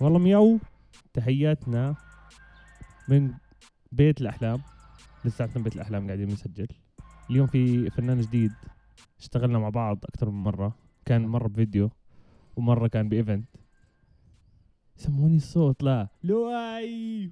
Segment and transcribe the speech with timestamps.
[0.00, 0.58] والله مياو
[1.12, 1.94] تحياتنا
[3.08, 3.30] من
[3.92, 4.60] بيت الأحلام
[5.24, 6.66] لساتنا بيت الأحلام قاعدين بنسجل
[7.30, 8.52] اليوم في فنان جديد
[9.20, 11.90] اشتغلنا مع بعض أكثر من مرة كان مرة بفيديو
[12.56, 13.44] ومرة كان ب event
[14.96, 17.30] سموني الصوت لا لؤي.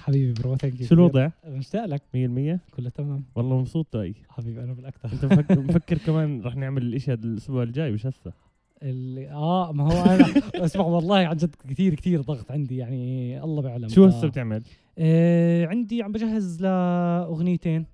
[0.00, 4.72] حبيبي bro thank شو الوضع؟ مشتاق لك 100% كله تمام والله مبسوط لؤي حبيبي أنا
[4.72, 8.32] بالاكثر انت مفكر, مفكر كمان رح نعمل الاشي هذا الأسبوع الجاي مش هسه
[8.82, 10.26] اللي آه ما هو أنا
[10.64, 14.62] أسمع والله عن جد كثير كثير ضغط عندي يعني الله بيعلم شو هسه بتعمل؟
[14.98, 17.86] آه عندي عم بجهز لأغنيتين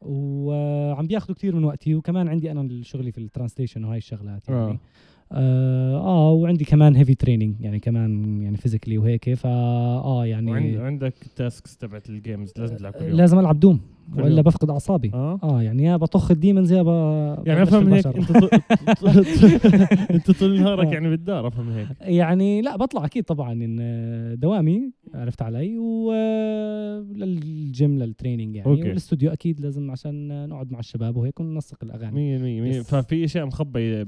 [0.00, 4.60] وعم بياخذوا كثير من وقتي وكمان عندي أنا شغلي في ال translation وهاي الشغلات يعني
[4.60, 4.78] آه.
[5.32, 10.76] آه, آه وعندي كمان heavy training يعني كمان يعني physically وهيك فا آه يعني وعند
[10.76, 13.80] عندك tasks تبعت ال games لازم تلعب كل يوم لازم ألعب Doom
[14.14, 14.42] وإلا.
[14.42, 16.86] بفقد أعصابي آه آه يعني يا بطخ ال demons يا ب
[17.46, 18.06] يعني أفهم هيك.
[18.06, 18.48] أنت طول
[20.16, 20.92] أنت طول نهارك آه.
[20.92, 25.78] يعني بالدار أفهم هيك يعني لا بطلع أكيد طبعا إن دوامي عرفت علي
[27.08, 28.82] ولل gym لل training يعني okay.
[28.82, 32.90] والاستوديو أكيد لازم عشان نقعد مع الشباب وهيك وننسق الأغاني 100 100 yes.
[32.90, 34.02] ففي إشياء مخبية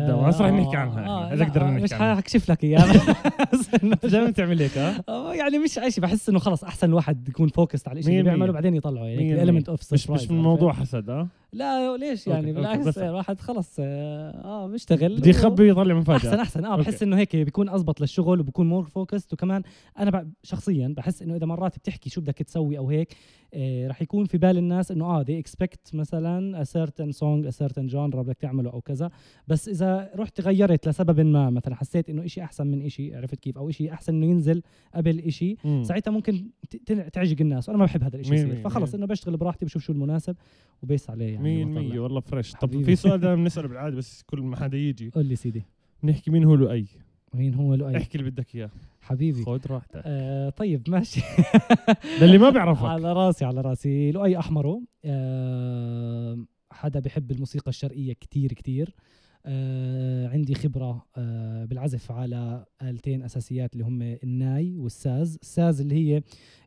[0.00, 1.06] بالدوام آه، هسه رح آه، نحكي عنها.
[1.06, 2.14] آه، إحنا لا، اذا قدرنا آه، مش نحكي عنها.
[2.14, 2.92] حكشف لك إياها.
[4.02, 7.48] بس دائما تعمل هيك آه، يعني مش اي شيء بحس إنه خلاص أحسن الواحد يكون
[7.48, 8.22] focused على الشيء اللي.
[8.22, 9.04] بيعمله بعدين يطلعه.
[9.04, 13.76] يعني اوف مش مش من موضوع حسد ها؟ لا ليش يعني؟ okay، بالعكس الواحد خلص
[13.78, 16.64] آه آه، بيشتغل بدي و- يخبي يطلع مفاجاه أحسن أحسن.
[16.64, 17.02] آه بحس.
[17.02, 19.62] إنه هيك بيكون أزبط للشغل وبكون more focused وكمان
[19.98, 23.16] أنا شخصيا بحس إنه إذا مرات بتحكي شو بدك تسوي أو هيك
[23.54, 27.52] آه رح يكون في بال الناس إنه آه they expect مثلا a certain song a
[27.62, 29.10] certain genre بدك تعمله أو كذا.
[29.48, 33.58] بس إذا رحت غيرت لسبب ما مثلا حسيت إنه إشي أحسن من إشي عرفت كيف؟
[33.58, 34.62] أو إشي أحسن إنه ينزل
[34.94, 35.82] قبل إشي مم.
[35.84, 36.46] ساعتها ممكن
[37.12, 37.68] تعجق الناس.
[37.68, 38.94] وأنا ما بحب هذا الشيء فخلص.
[38.94, 40.36] إنه بشتغل براحتي بشوف شو المناسب
[40.82, 41.39] وبيس عليه يعني.
[41.40, 42.00] 100% وبطلع.
[42.00, 42.82] والله فريش طب.
[42.82, 45.10] في سؤال دائما بنساله بالعادة بس كل ما حدا يجي.
[45.10, 45.62] قول لي سيدي.
[46.04, 46.86] نحكي مين هو لؤي؟
[47.34, 48.70] مين هو لؤي؟ احكي اللي بدك إياه.
[49.00, 49.42] حبيبي.
[49.44, 50.02] خذ راحتك.
[50.04, 51.20] آه طيب ماشي.
[52.20, 52.84] للي ما بيعرفك.
[52.94, 54.10] على راسي على راسي.
[54.12, 54.82] لؤي أحمرو.
[55.04, 56.38] آه
[56.72, 58.88] حدا بحب الموسيقى الشرقية كتير كتير.
[58.88, 59.02] آه
[60.32, 65.38] عندي خبرة آه بالعزف على آلتين أساسيات اللي هم الناي والساز.
[65.42, 66.22] الساز اللي هي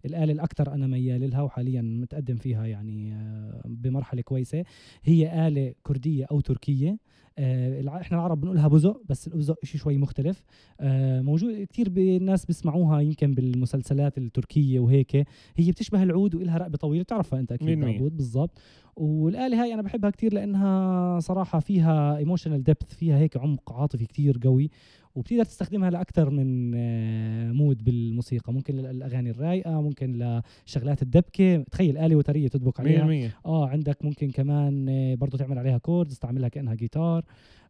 [0.06, 4.64] الآلة الأكثر أنا ميال لها وحاليا متقدم فيها يعني آه بمرحلة كويسة.
[5.04, 6.98] هي آلة كردية أو تركية.
[7.38, 10.44] آه إحنا العرب بنقولها بزق بس البزق شيء شوي مختلف.
[10.80, 15.16] آه موجود كثير الناس بيسمعوها يمكن بالمسلسلات التركية وهيك.
[15.56, 17.98] هي بتشبه العود وإلها رقبة طويلة بتعرفها مية بالمية.
[17.98, 18.60] داوود بالضبط.
[18.96, 24.40] والآلة هاي أنا بحبها كتير لأنها صراحة فيها emotional depth فيها هيك عمق عاطفي كتير
[24.44, 24.70] قوي.
[25.16, 28.54] وبتقدر تستخدمها لأكثر من آه، mood بالموسيقى.
[28.54, 31.64] ممكن للأغاني الرايقة ممكن لشغلات الدبكة.
[31.72, 33.06] تخيل آلة وترية تدبك عليها.
[33.30, 37.26] 100% آه عندك ممكن كمان آه، برضو تعمل عليها chord تستعملها كأنها جيتار.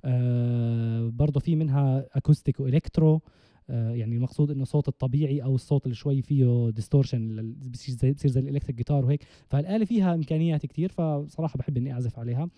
[0.06, 3.22] آه برضو في منها acoustic و electro
[3.70, 8.32] آه يعني المقصود إنه الصوت الطبيعي أو الصوت اللي شوي فيه distortion بصير زي بصير
[8.32, 9.24] زي ال electric guitar وهيك.
[9.50, 12.50] فالآلة فيها إمكانيات كتير فصراحة بحب إني أعزف عليها.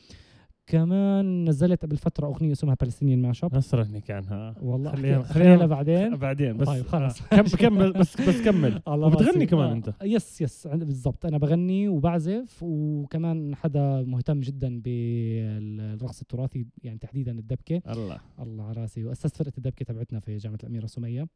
[0.67, 5.65] كمان نزلت قبل فترة أغنية اسمها Palestinian Mashup هسه رح نحكي عنها والله خلينا- خلينا
[5.65, 7.21] بعدين بعدين بس طيب، خلص.
[7.21, 9.45] آه، كم كمل بس بس كمل وبتغني.
[9.45, 9.93] كمان آه، أنت.
[10.03, 17.81] yes yes بالضبط أنا بغني وبعزف وكمان حدا مهتم جدا بالرقص التراثي يعني تحديدا الدبكة
[17.91, 21.27] الله الله على راسي وأسست فرقة الدبكة تبعتنا في جامعة الأميرة سميه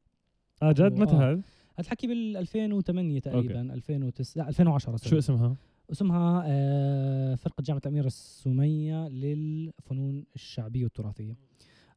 [0.63, 1.17] آه جد متى آه.
[1.17, 1.41] هذا؟ هذا
[1.79, 5.19] الحكي بال 2008 تقريبا 2009 لا 2010 شو sorry.
[5.19, 5.55] اسمها؟
[5.91, 11.35] اسمها آه، فرقة جامعة الاميره السمية للفنون الشعبية والتراثية.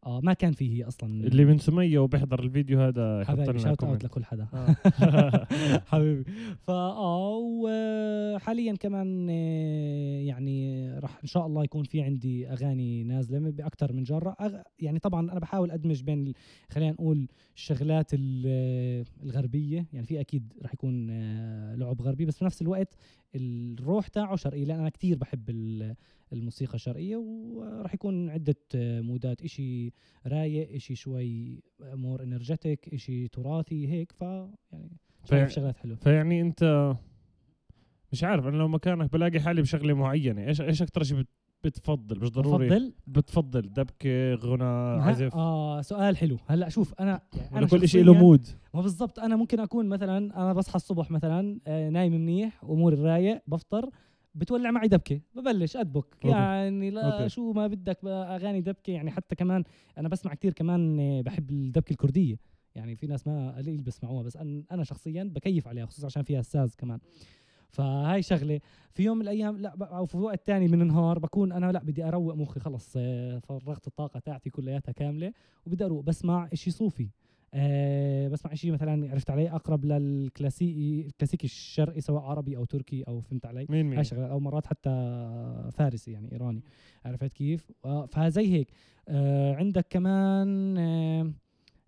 [0.06, 1.26] آه ما كان فيه أصلا.
[1.26, 4.46] اللي من سمية وبيحضر الفيديو هذا حبايبي shout out لكل حدا.
[4.54, 4.76] آه.
[5.90, 6.24] حبيبي.
[6.60, 13.92] فاه وحاليا كمان آه، يعني راح إن شاء الله يكون في عندي أغاني نازلة باكثر
[13.92, 16.32] من جره أغ- يعني طبعا أنا بحاول أدمج بين
[16.70, 19.86] خلينا نقول الشغلات ال- الغربية.
[19.92, 22.94] يعني في أكيد راح يكون آه، لعب غربي بس في نفس الوقت
[23.34, 25.94] الروح تاعه شرقي لأن أنا كتير بحب ال-
[26.32, 29.92] الموسيقى الشرقية وراح يكون عدة مودات إشي
[30.26, 34.12] رايق إشي شوي مور انرجيتك إشي تراثي هيك.
[34.12, 35.96] ف يعني في- شغلات حلوة.
[35.96, 36.94] فيعني أنت
[38.12, 40.46] مش عارف أنا لو مكانك بلاقي حالي بشغلة معينة.
[40.46, 41.24] إيش إيش أكثر شيء
[41.64, 42.68] بتفضل مش ضروري.
[42.68, 43.60] بفضل؟ بتفضل.
[43.62, 45.34] دبكة غنى عزف.
[45.34, 46.38] آه سؤال حلو.
[46.46, 50.18] هلأ شوف أنا يعني أنا كل شيء له mood ما بالضبط أنا ممكن أكون مثلا
[50.18, 53.90] أنا بصحى الصبح مثلا آه نايم منيح أموري رايق بفطر
[54.34, 55.20] بتولع معي دبكة.
[55.34, 56.04] ببلش أدبك.
[56.14, 56.28] okay.
[56.28, 57.28] يعني لا okay.
[57.28, 58.90] شو ما بدك أغاني دبكة.
[58.90, 59.64] يعني حتى كمان
[59.98, 62.36] أنا بسمع كتير كمان آه، بحب الدبكة الكردية.
[62.74, 64.36] يعني في ناس ما قليل بسمعوها بس
[64.72, 66.98] أنا شخصيا بكيف عليها خصوصا عشان فيها الساز كمان.
[67.72, 68.60] فهاي شغلة.
[68.94, 72.04] في يوم من الأيام لا أو في وقت تاني من النهار بكون أنا لا بدي
[72.04, 75.32] أروق مخي خلص آه، فرغت الطاقة تاعتي كلياتها كاملة
[75.66, 76.04] وبدي أروق.
[76.04, 77.08] بسمع إشي صوفي.
[77.54, 83.20] أه بسمع شيء مثلا عرفت علي؟ أقرب للكلاسيكي الكلاسيكي الشرقي سواء عربي أو تركي أو
[83.20, 84.26] فهمت علي؟ مين مين؟ شغلة.
[84.26, 84.90] أو مرات حتى
[85.72, 86.62] فارسي يعني إيراني.
[87.04, 87.72] عرفت كيف؟
[88.08, 88.70] فزي هيك.
[89.08, 91.32] آه عندك كمان آه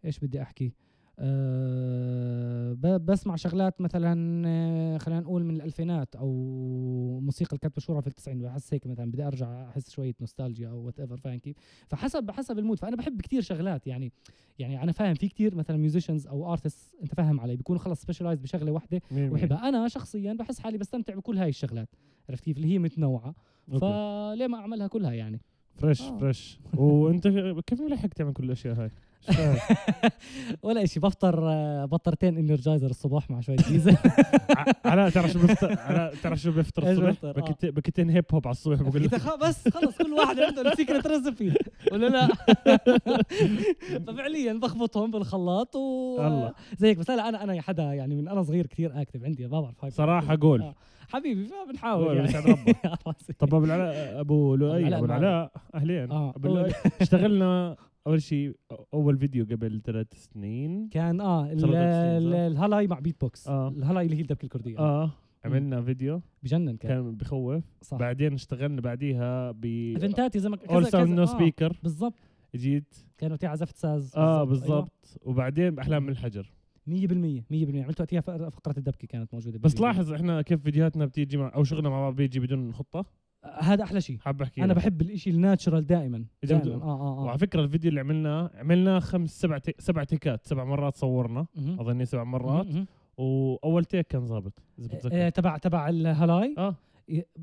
[0.04, 0.72] إيش بدي أحكي؟
[1.18, 6.30] أه بسمع شغلات مثلا آه، خلينا نقول من الألفينات أو
[7.20, 10.78] موسيقى اللي كانت مشهوره في التسعين بحس هيك مثلا بدي أرجع أحس شوية نوستالجيا أو
[10.78, 11.56] whatever فاهم كيف؟
[11.88, 12.78] فحسب حسب ال mood.
[12.78, 14.12] فأنا بحب كتير شغلات يعني
[14.58, 18.40] يعني أنا فاهم في كتير مثلا musicians أو artist أنت فاهم علي بيكونوا خلص specialized
[18.40, 21.88] بشغلة واحدة وبحبها أنا شخصيا بحس حالي بستمتع بكل هاي الشغلات
[22.28, 23.34] عرفت كيف؟ اللي هي متنوعة.
[23.68, 25.40] فليه ما أعملها كلها يعني؟
[25.74, 26.18] fresh آه.
[26.18, 27.28] fresh وأنت
[27.66, 28.90] كيف ملحق تعمل كل الأشياء هاي؟
[30.62, 33.96] ولا شيء بفطر آه، بطريتين Energizer الصبح مع شوية ديزل
[34.84, 37.32] علاء تعرف شو بفطر علاء تعرف شو بفطر الصبح؟ آه.
[37.32, 39.08] بكت- بكتين hip hop على الصبح بقول
[39.42, 41.54] بس خلص كل واحد عنده ال secret recipe
[41.92, 42.28] ولا لا
[44.06, 46.52] ففعليا بخبطهم بالخلاط و الله.
[46.78, 49.60] زي هيك بس لا أنا أنا حدا يعني من أنا صغير كثير active عندي ما
[49.60, 50.74] بعرف هاي صراحة قول آه.
[51.08, 52.32] حبيبي فبنحاول يعني.
[53.38, 55.04] طب أبو العلاء أبو لؤي أبو.
[55.04, 57.76] العلاء أهلين آه لؤي اشتغلنا
[58.06, 58.56] أول شيء
[58.94, 60.88] أول فيديو قبل ثلاث سنين.
[60.88, 63.68] كان آه؟ الهلاي مع بيت بوكس آه.
[63.68, 64.78] الهلاي اللي هي الدبكة الكردية.
[64.78, 65.10] آه.
[65.44, 66.20] عملنا فيديو.
[66.42, 66.90] بجنن كان.
[66.90, 67.64] كان بخوف.
[67.82, 67.96] صح.
[67.98, 72.14] بعدين اشتغلنا بعديها ب ايفنتات يا زلمه كذا- اول sound no speaker بالضبط.
[72.56, 72.94] جيت.
[73.18, 74.12] كانوا وقتها عزفت ساز.
[74.16, 74.44] آه أيوة.
[74.44, 75.18] بالضبط.
[75.24, 76.52] وبعدين احلام من الحجر.
[76.86, 79.80] 100% 100% عملت وقتها فقرة الدبكة كانت موجودة بس.
[79.80, 83.04] لاحظ إحنا كيف فيديوهاتنا بتيجي مع أو شغلنا مع بعض بيجي بدون خطة؟
[83.58, 84.18] هذا أحلى شيء.
[84.18, 84.76] حاب أحكي لك.
[84.76, 86.74] بحب الإشي ال natural دائما دائما.
[86.74, 87.24] آه آه آه.
[87.24, 89.74] وعلى فكرة الفيديو اللي عملناه عملناه خمس سبع تي...
[89.78, 91.46] سبع تيكات سبع مرات صورنا.
[91.58, 92.66] أظني سبع مرات.
[93.18, 95.28] وأول تيك كان ظابط إذا آه، بتذكر.
[95.28, 96.54] تبع تبع الهلاي.
[96.58, 96.74] آه.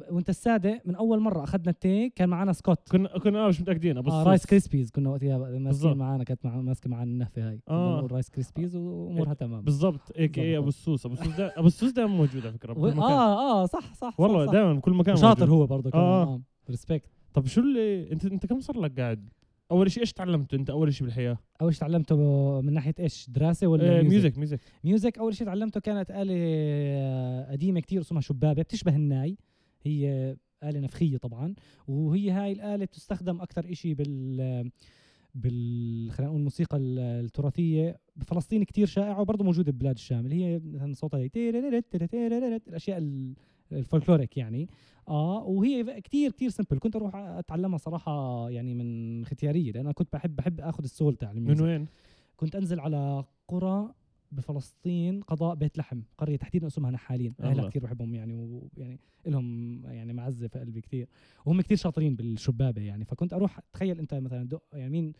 [0.09, 2.89] وانت السادة من أول مرة أخذنا التيك كان معنا سكوت.
[2.91, 3.97] كنا كنا آه مش متأكدين.
[3.97, 4.23] ابو آه.
[4.23, 5.97] رايس كريسبيز كنا وقتها ماسكين.
[5.97, 7.61] معنا كانت مع ماسكة معنا النهفة هاي.
[7.69, 8.07] آه.
[8.11, 9.61] رايس كريسبيز وأمورها تمام.
[9.61, 10.17] بالضبط.
[10.17, 10.57] اي كي.
[10.57, 11.39] أبو السوس أبو السوس.
[11.39, 12.87] أبو السوس دائما موجود على و...
[12.87, 12.99] مكان.
[12.99, 15.49] آه آه صح صح والله دائما بكل مكان شاطر.
[15.49, 16.03] هو برضه كمان.
[16.03, 16.23] آه.
[16.23, 19.29] آه ريسبكت طب شو اللي انت أنت كم صار لك قاعد؟
[19.71, 22.15] أول شيء إيش تعلمت أنت أول شيء بالحياة؟ أول شيء تعلمته
[22.61, 27.51] من ناحية إيش؟ دراسة ولا آه music music music أول شيء تعلمته كانت آلة آه،
[27.51, 29.37] قديمة كتير اسمها شبابة بتشبه الناي.
[29.83, 31.53] هي آلة نفخية طبعا
[31.87, 34.71] وهي هاي الآلة بتستخدم أكثر إشي بال
[35.35, 37.99] بال خلينا نقول الموسيقى ال- التراثية.
[38.15, 41.29] بفلسطين كتير شائعة وبرضه موجودة ببلاد الشام اللي هي مثلا صوتها هي
[42.67, 43.33] الأشياء ال-
[43.71, 44.69] folkloric يعني.
[45.07, 50.13] آه وهي كتير كتير simple كنت أروح أتعلمها صراحة يعني من ختياريه لأن أنا كنت
[50.13, 51.61] بحب بحب آخذ ال soul تاع ال music.
[51.63, 51.87] من وين؟
[52.37, 53.93] كنت أنزل على قرى
[54.31, 57.69] بفلسطين قضاء بيت لحم قرية تحديدا أسمها نحالين أهلها.
[57.69, 61.07] كثير بحبهم يعني ويعني لهم يعني معزة في قلبي كثير
[61.45, 65.13] وهم كثير شاطرين بالشبابة يعني فكنت أروح تخيل أنت مثلا دق يعني مين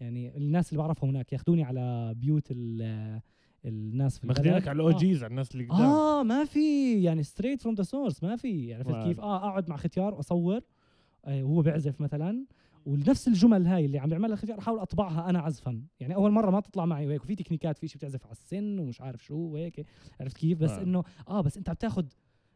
[0.00, 3.20] يعني الناس اللي بعرفهم هناك ياخذوني على بيوت ال-
[3.64, 4.68] الناس في ماخذينك.
[4.68, 4.86] على آه.
[4.88, 8.36] ال OGs على الناس اللي قدام آه ما في يعني straight from the source ما
[8.36, 8.90] في عرفت.
[9.08, 10.60] كيف آه أقعد مع ختيار واصور
[11.24, 12.44] آه وهو بيعزف مثلا
[12.86, 15.82] ونفس الجمل هاي اللي عم بيعملها الختيار احاول أطبعها أنا عزفا.
[16.00, 19.00] يعني أول مرة ما تطلع معي وهيك وفي تكنيكات في شيء بتعزف على السن ومش
[19.00, 19.86] عارف شو وهيك
[20.20, 20.82] عرفت كيف؟ بس wow.
[20.82, 22.02] إنه آه بس أنت عم تاخذ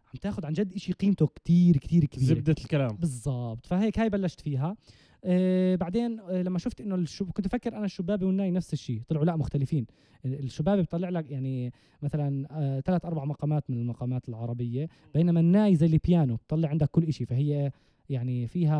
[0.07, 2.97] عم تاخذ عن جد شيء قيمته كتير كتير كبيره زبدة الكلام.
[2.97, 3.67] بالضبط.
[3.67, 4.77] فهيك هاي بلشت فيها.
[5.25, 7.31] آه بعدين آه لما شفت إنه الشب...
[7.31, 9.87] كنت أفكر أنا الشبابه والناي نفس الشيء طلعوا لا مختلفين.
[10.25, 15.75] ال- الشبابه بيطلع لك يعني مثلا آه ثلاث أربع مقامات من المقامات العربية بينما الناي
[15.77, 17.73] زي البيانو بتطلع عندك كل شيء فهي
[18.09, 18.79] يعني فيها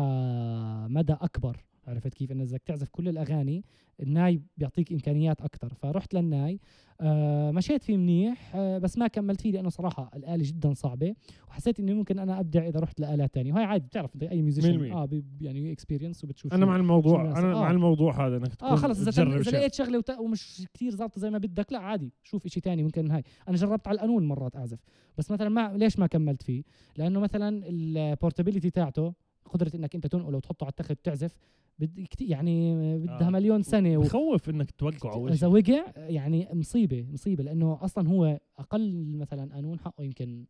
[0.87, 1.68] مدى أكبر.
[1.89, 3.63] عرفت كيف إنه بدك تعزف كل الأغاني
[3.99, 6.59] الناي بيعطيك إمكانيات أكثر فرحت للناي
[7.01, 11.15] آه مشيت فيه منيح آه بس ما كملت فيه لأنه صراحة الآلة جدا صعبة
[11.49, 14.91] وحسيت انه ممكن أنا أبدع إذا رحت لآلات تانية وهي عادي بتعرف أنت أي musician.
[14.91, 15.09] آه
[15.41, 17.61] يعني experience وبتشوف أنا مع الموضوع أنا آه.
[17.61, 19.53] مع الموضوع هذا إنك تكون آه خلص إذا شيء.
[19.53, 20.09] لقيت شغلة وت...
[20.09, 23.87] ومش كتير ظابطة زي ما بدك لا عادي شوف إشي تاني ممكن هاي أنا جربت
[23.87, 24.79] على القانون مرات أعزف
[25.17, 26.63] بس مثلا ما ليش ما كملت فيه
[26.97, 29.13] لأنه مثلا ال portability تاعته
[29.49, 31.33] قدرة إنك أنت تنقله وتحطه على التخت تعزف
[31.79, 33.29] بد يعني بدها آه.
[33.29, 34.01] مليون سنة و...
[34.01, 40.03] بخوف إنك توقعه إذا وقع يعني مصيبة مصيبة لأنه أصلا هو أقل مثلا قانون حقه
[40.03, 40.45] يمكن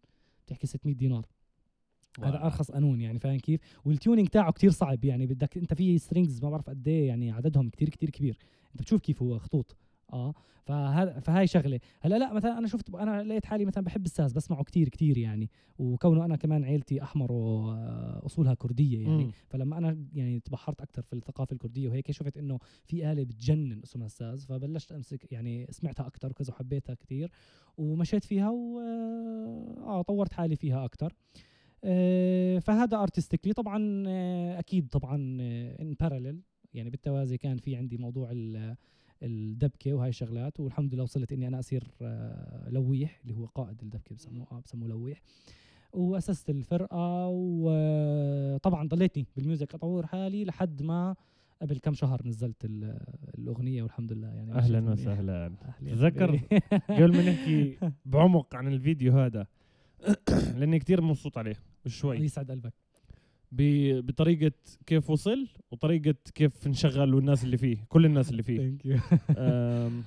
[0.48, 1.26] تحكي 600 دينار.
[2.20, 2.46] هذا wow.
[2.46, 6.44] أرخص قانون يعني فاهم كيف؟ وال tuning تاعه كتير صعب يعني بدك أنت في strings
[6.44, 8.38] ما بعرف قد إيه يعني عددهم كتير كتير كبير.
[8.72, 9.76] أنت بتشوف كيف هو خطوط.
[10.14, 11.80] آه فهذا فهاي شغلة.
[12.02, 15.50] هلأ لأ مثلا أنا شفت أنا لقيت حالي مثلا بحب الساز بسمعه كتير كتير يعني
[15.80, 19.24] وكونه أنا كمان عيلتي احمر واصولها كردية يعني.
[19.24, 19.32] مم.
[19.50, 24.06] فلما أنا يعني تبحرت أكثر في الثقافة الكردية وهيك شفت إنه في آلة بتجنن اسمها
[24.06, 27.32] الساز فبلشت أمسك يعني سمعتها أكثر وكذا وحبيتها كثير
[27.78, 31.14] ومشيت فيها و آه طورت حالي فيها أكثر
[31.84, 35.16] آه، فهذا artistically طبعا آه، أكيد طبعا
[35.82, 36.42] ان باراليل
[36.74, 38.32] يعني بالتوازي كان في عندي موضوع
[39.24, 44.16] الدبكة وهاي الشغلات والحمد لله وصلت إني أنا أصير آه، لويح اللي هو قائد الدبكة
[44.16, 45.22] بسموه آه، بسموه لويح.
[45.94, 51.16] وأسست الفرقة وطبعا ضليتني بالميوزك أطور حالي لحد ما
[51.62, 53.00] قبل كم شهر نزلت ال-
[53.38, 54.92] الأغنية والحمد لله يعني أهلا.
[54.92, 55.52] وسهلا.
[55.86, 56.40] تذكر.
[57.00, 59.48] قبل ما نحكي بعمق عن الفيديو هذا؟
[60.58, 62.74] لأني كتير مبسوط عليه وشوي يسعد قلبك.
[63.52, 64.52] بطريقة
[64.86, 68.58] كيف وصل وطريقة كيف انشغل والناس اللي فيه كل الناس اللي فيه.
[68.58, 68.98] thank you
[69.38, 70.04] um،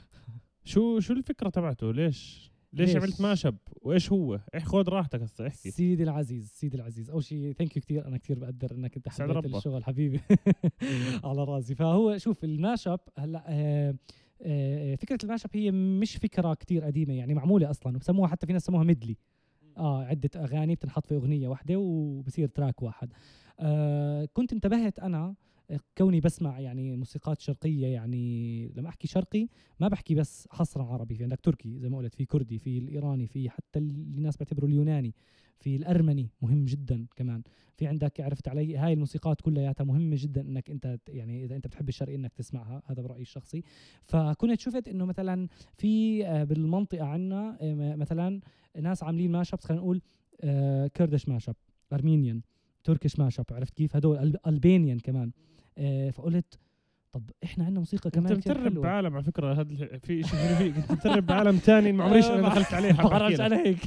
[0.64, 5.46] شو شو الفكرة تبعته؟ ليش؟ ليش ليش؟ عملت mashup وإيش هو؟ اح خذ راحتك هسه
[5.46, 5.70] احكي.
[5.70, 7.10] سيدي العزيز سيدي العزيز.
[7.10, 9.54] أول شيء thank you كثير أنا كثير بقدر إنك أنت حبيت.
[9.54, 10.20] الشغل حبيبي.
[11.24, 11.74] على راسي.
[11.74, 13.94] فهو شوف ال mashup هلا آه،
[14.42, 18.52] آه، فكرة ال mashup هي مش فكرة كتير قديمة يعني معمولة أصلا وبسموها حتى في
[18.52, 19.16] ناس سموها medley.
[19.78, 23.12] آه عدة أغاني بتنحط في أغنية واحدة وبصير تراك واحد.
[23.60, 25.34] آه كنت انتبهت أنا
[25.98, 29.48] كوني بسمع يعني موسيقات شرقية يعني لما أحكي شرقي
[29.80, 33.26] ما بحكي بس حصرا عربي في عندك تركي زي ما قلت في كردي في الإيراني
[33.26, 35.14] في حتى اللي الناس بيعتبروا اليوناني
[35.58, 37.42] في الأرمني مهم جدا كمان.
[37.76, 41.88] في عندك عرفت علي هاي الموسيقات كلياتها مهمة جدا إنك أنت يعني إذا أنت بتحب
[41.88, 43.62] الشرقي إنك تسمعها هذا برأيي الشخصي.
[44.02, 45.48] فكنت شفت إنه مثلا
[45.78, 48.40] في آه، بالمنطقة عنا آه، مثلا
[48.80, 50.02] ناس عاملين ماشابس خلينا نقول
[50.96, 51.56] كردش ماشاب
[51.92, 52.42] ارمينيان
[52.84, 55.32] تركش ماشاب عرفت كيف؟ هدول البانيان كمان.
[56.12, 56.58] فقلت
[57.12, 58.78] طب إحنا عندنا موسيقى أنت كمان كتير مترب.
[58.78, 62.74] بعالم على فكرة هذا في شيء فيك أنت مترب بعالم ثاني ما عمريش أنا دخلت
[62.74, 63.40] عليه لك.
[63.40, 63.80] أنا هيك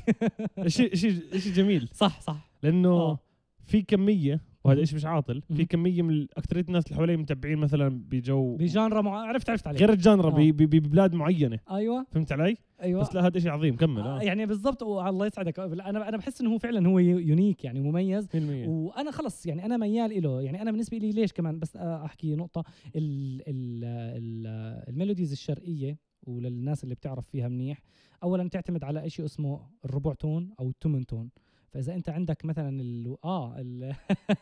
[0.67, 3.19] شيء شيء شيء جميل صح صح لأنه آه.
[3.65, 4.85] في كمية وهذا مهم.
[4.85, 5.41] شيء مش عاطل.
[5.41, 5.65] في.
[5.65, 9.17] كمية من أكثرية الناس اللي حوالي متابعين مثلا بجو بجانرا مع...
[9.27, 9.79] عرفت عرفت عليك.
[9.79, 10.51] غير الجانرا آه.
[10.51, 11.59] ببلاد معينة.
[11.71, 12.05] أيوه.
[12.11, 13.01] فهمت علي؟ أيوه.
[13.01, 13.75] بس لا هذا شيء عظيم.
[13.75, 14.21] كمل آه، آه.
[14.21, 15.59] يعني بالضبط الله يسعدك.
[15.59, 18.25] أنا أنا بحس إنه هو فعلا هو u- unique يعني مميز.
[18.27, 22.05] 100% وأنا خلص يعني أنا ميال له يعني أنا بالنسبة لي ليش كمان؟ بس آه،
[22.05, 22.63] أحكي نقطة.
[22.95, 23.83] ال ال
[24.17, 24.47] ال
[24.89, 27.81] ال melodies الشرقية وللناس اللي بتعرف فيها منيح
[28.23, 31.29] اولا تعتمد على شيء اسمه الربع tone أو التمن tone.
[31.75, 33.93] فإذا أنت عندك مثلا ال آه ال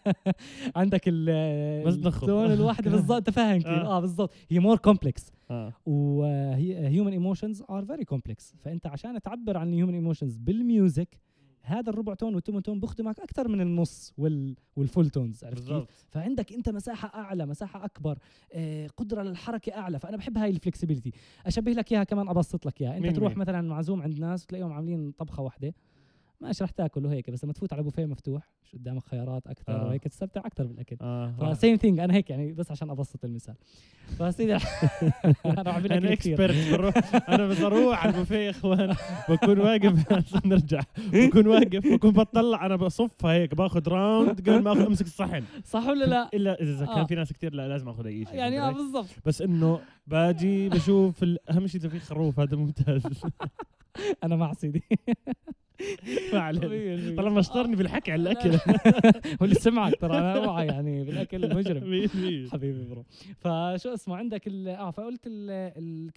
[0.76, 1.30] عندك ال.
[1.88, 2.92] ال tone الواحدة.
[2.92, 3.68] بالضبط فاهم كيف.
[3.68, 3.98] آه.
[3.98, 4.34] آه بالضبط.
[4.50, 5.74] هي more complex آه.
[5.86, 11.18] وهي human emotions are very complex فأنت عشان تعبر عن ال human emotions بال music
[11.62, 15.84] هذا الربع tone والتمن tone بيخدمك أكثر من النص وال وال full tones عرفت كيف؟
[16.10, 18.18] فعندك أنت مساحة أعلى مساحة أكبر
[18.54, 20.00] آه قدرة للحركة أعلى.
[20.00, 21.12] فأنا بحب هاي ال flexibility
[21.46, 22.98] أشبه لك إياها كمان أبسط لك إياها.
[22.98, 25.74] أنت مين تروح مين؟ مثلا معزوم عند ناس تلاقيهم عاملين طبخة واحدة.
[26.44, 29.86] ماشي رح تاكل وهيك بس لما تفوت على بوفيه مفتوح مش قدامك خيارات أكثر آه.
[29.86, 30.96] وهيك تستمتع أكثر بالأكل.
[31.02, 33.56] آه ف same thing أنا هيك يعني بس عشان أبسط المثال.
[34.20, 34.54] فسيدي
[35.46, 36.94] أنا بعمل أنا expert بروح
[37.30, 38.96] أنا بس أروح على البوفيه يا اخوان
[39.30, 40.14] بكون واقف.
[40.46, 40.82] نرجع.
[41.14, 45.44] بكون واقف بكون بطلع أنا بصفها هيك باخذ راوند قبل ما اخذ أمسك الصحن.
[45.66, 47.06] صح ولا لا؟ إلا اذا كان آه.
[47.06, 49.08] في ناس كثير لا لازم آخذ أي شيء يعني آه؟ بالضبط.
[49.26, 53.04] بس إنه باجي بشوف أهم شيء اذا في خروف هذا ممتاز.
[54.24, 54.84] أنا مع سيدي.
[56.34, 58.50] ما علينا طالما اشطرني بالحكي على الأكل.
[59.42, 62.08] هو اللي سمعك ترى أنا اوعى يعني بالأكل مجرم.
[62.54, 63.04] حبيبي bro.
[63.38, 65.28] فشو اسمه عندك آه فقلت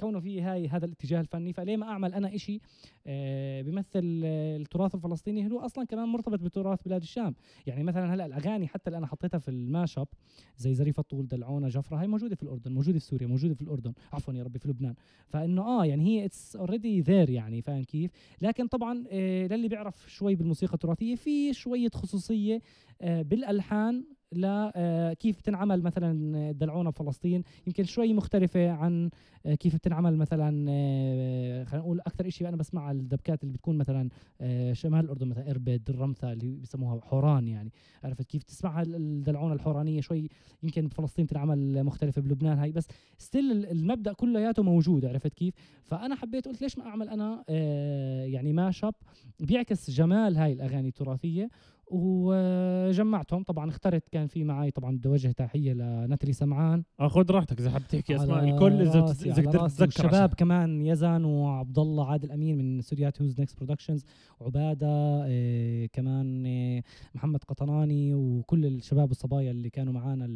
[0.00, 2.60] كونه في هاي هذا الاتجاه الفني فليه ما أعمل أنا إشي
[3.06, 7.34] آه بيمثل آه، التراث الفلسطيني هو أصلا كمان مرتبط بتراث بلاد الشام.
[7.66, 10.08] يعني مثلا هلأ الأغاني حتى اللي أنا حطيتها في ال mashup
[10.56, 13.92] زي زريفه طول دلعونة جفرة هاي موجودة في الأردن موجودة في سوريا موجودة في الأردن.
[14.12, 14.94] عفوا يا ربي في لبنان.
[15.28, 18.10] فإنه آه يعني هي it's already there يعني فاهم كيف؟
[18.42, 22.62] لكن طبعا آه للي بيعرف شوي بالموسيقى التراثية في شوية خصوصية
[23.00, 24.04] آه بالألحان
[24.36, 27.42] لا آه، بتنعمل مثلا دلعونا بفلسطين.
[27.66, 29.10] يمكن شوي مختلفة عن
[29.46, 34.08] آه، كيف بتنعمل مثلا آه، خلينا نقول أكثر إشي أنا بسمع الدبكات اللي بتكون مثلا
[34.40, 37.70] آه، شمال الأردن مثلا إربد الرمثة اللي بيسموها حوران يعني.
[38.04, 40.28] عرفت كيف؟ تسمعها ال- الدلعونة الحورانية شوي.
[40.62, 42.72] يمكن بفلسطين بتنعمل مختلفة بلبنان هاي.
[42.72, 42.86] بس
[43.18, 45.04] ستيل المبدأ كلياته موجود.
[45.04, 48.94] عرفت كيف؟ فأنا حبيت قلت ليش ما أعمل أنا آه، يعني ماشب
[49.40, 51.50] بيعكس جمال هاي الأغاني التراثية.
[51.86, 53.42] وجمعتهم.
[53.42, 56.82] طبعا اخترت كان في معي طبعا بدي أوجه تحية لنتري سمعان.
[57.00, 58.44] آه خذ راحتك إذا حابب تحكي أسماء.
[58.44, 59.70] الكل إذا إذا قدرت.
[59.70, 64.04] تتذكر والشباب كمان يزن وعبد الله عادل أمين من استوديوهات Who's Next Productions
[64.40, 66.82] وعباده إيه كمان إيه
[67.14, 70.26] محمد قطناني وكل الشباب والصبايا اللي كانوا معنا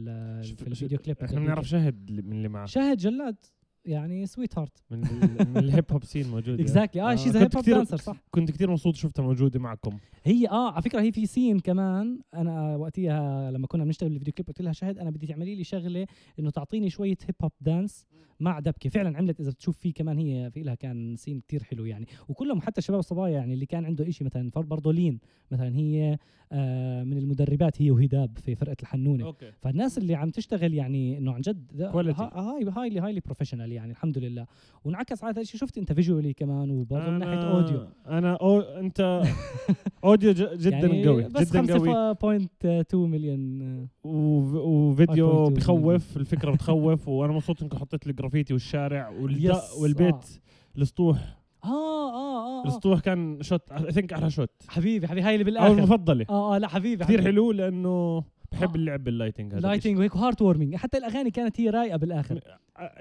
[0.42, 3.36] في الفيديو كليب إحنا بنعرف شاهد من اللي معه شاهد جلاد.
[3.84, 7.56] يعني sweetheart من, ال- من ال hip hop scene موجود exactly آه she's كنت hip
[7.56, 8.16] hop dancer صح.
[8.30, 9.98] كنت كثير مبسوط شفتها موجودة معكم.
[10.24, 12.20] هي آه على فكرة هي في scene كمان.
[12.34, 16.06] أنا وقتها لما كنا بنشتغل الفيديو كليب قلت لها شاهد أنا بدي تعملي لي شغلة
[16.38, 18.06] إنه تعطيني شوية hip hop dance
[18.40, 18.90] مع دبكة.
[18.90, 22.06] فعلا عملت إذا بتشوف فيه كمان هي في لها كان scene كتير حلو يعني.
[22.28, 25.18] وكلهم حتى الشباب الصبايا يعني اللي كان عنده إشي مثلا برضه لين
[25.50, 26.18] مثلا هي
[26.52, 29.24] آه من المدربات هي وهداب في فرقة الحنونة.
[29.24, 29.52] okay.
[29.62, 34.18] فالناس اللي عم تشتغل يعني إنه عن جد هاي highly highly professional professional يعني الحمد
[34.18, 34.46] لله.
[34.84, 39.22] وانعكس على هذا الشيء شفت أنت visually كمان وبرضه من ناحية audio أنا أو أنت
[40.04, 42.14] audio جدا يعني قوي بس جدا قوي.
[42.14, 43.60] 5.2 مليون
[44.04, 49.08] وف- وفيديو 5.2 بخوف الفكرة بتخوف وأنا مبسوط انكم حطيت الجرافيتي والشارع
[49.80, 50.78] والبيت آه.
[50.78, 51.40] السطوح.
[51.64, 52.66] آه آه آه, آه.
[52.66, 55.72] السطوح كان shot I think أحلى shot حبيبي حبيبي هاي اللي أو بالآخر.
[55.78, 56.26] المفضلة.
[56.30, 57.22] آه آه لا حبيبي كثير.
[57.22, 58.74] حلو لأنه بحب آه.
[58.74, 62.36] اللعب بال lighting هذا lighting وهيك heartwarming حتى الأغاني كانت هي رايقة بالآخر.
[62.36, 62.52] الشيء.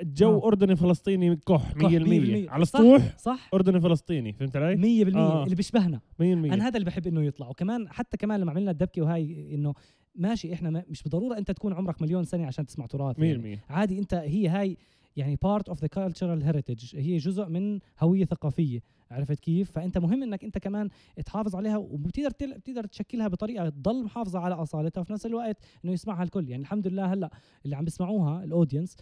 [0.02, 0.48] الجو آه.
[0.48, 2.50] أردني فلسطيني كح 100% كح 100%.
[2.50, 3.50] على السطوح؟ صح.
[3.54, 4.76] أردني فلسطيني فهمت علي؟
[5.06, 5.44] 100% آه.
[5.44, 5.98] اللي بيشبهنا.
[6.20, 7.50] 100% أنا هذا اللي بحب إنه يطلع.
[7.50, 9.74] وكمان حتى كمان لما عملنا الدبكة وهاي إنه
[10.16, 13.56] ماشي إحنا ما مش بالضرورة أنت تكون عمرك مليون سنة عشان تسمع تراث يعني.
[13.68, 14.78] 100% عادي أنت هي هاي
[15.16, 16.96] يعني part of the cultural heritage.
[16.96, 18.80] هي جزء من هوية ثقافية.
[19.12, 20.90] عرفت كيف؟ فأنت مهم إنك أنت كمان
[21.26, 22.58] تحافظ عليها وبتقدر تل...
[22.58, 26.50] بتقدر تشكلها بطريقة تضل محافظة على أصالتها وفي نفس الوقت إنه يسمعها الكل.
[26.50, 27.30] يعني الحمد لله هلأ
[27.66, 28.98] اللي عم بيسمعوها ال audience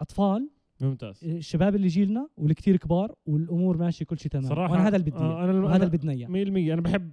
[0.00, 1.20] أطفال ممتاز.
[1.24, 4.44] الشباب اللي جيلنا والكتير كبار والأمور ماشية كل شيء تمام.
[4.48, 6.28] صراحة وأنا هذا اللي بدي آه إياه، أنا أنا- اللي بدنا إياه.
[6.28, 7.12] 100% أنا بحب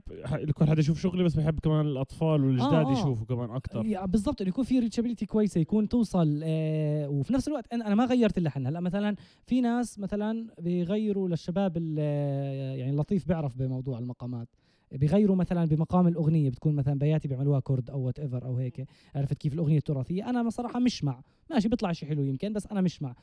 [0.55, 2.91] كل حدا يشوف شغلي بس بحب كمان الأطفال والجداد آه، آه.
[2.99, 4.41] يشوفوا كمان أكثر بالضبط.
[4.41, 8.37] إنه يكون في reachability كويسة يكون توصل آه وفي نفس الوقت أنا أنا ما غيرت
[8.37, 9.15] اللحن هلأ مثلا
[9.45, 14.47] في ناس مثلا بيغيروا للشباب آه، يعني لطيف بيعرف بموضوع المقامات.
[14.91, 18.85] بيغيروا مثلا بمقام الأغنية بتكون مثلا بياتي بيعملوها chord أو whatever أو هيك.
[19.15, 21.21] عرفت كيف الأغنية التراثيه أنا صراحة مش مع.
[21.51, 23.15] ماشي بيطلع شيء حلو يمكن بس أنا مش مع.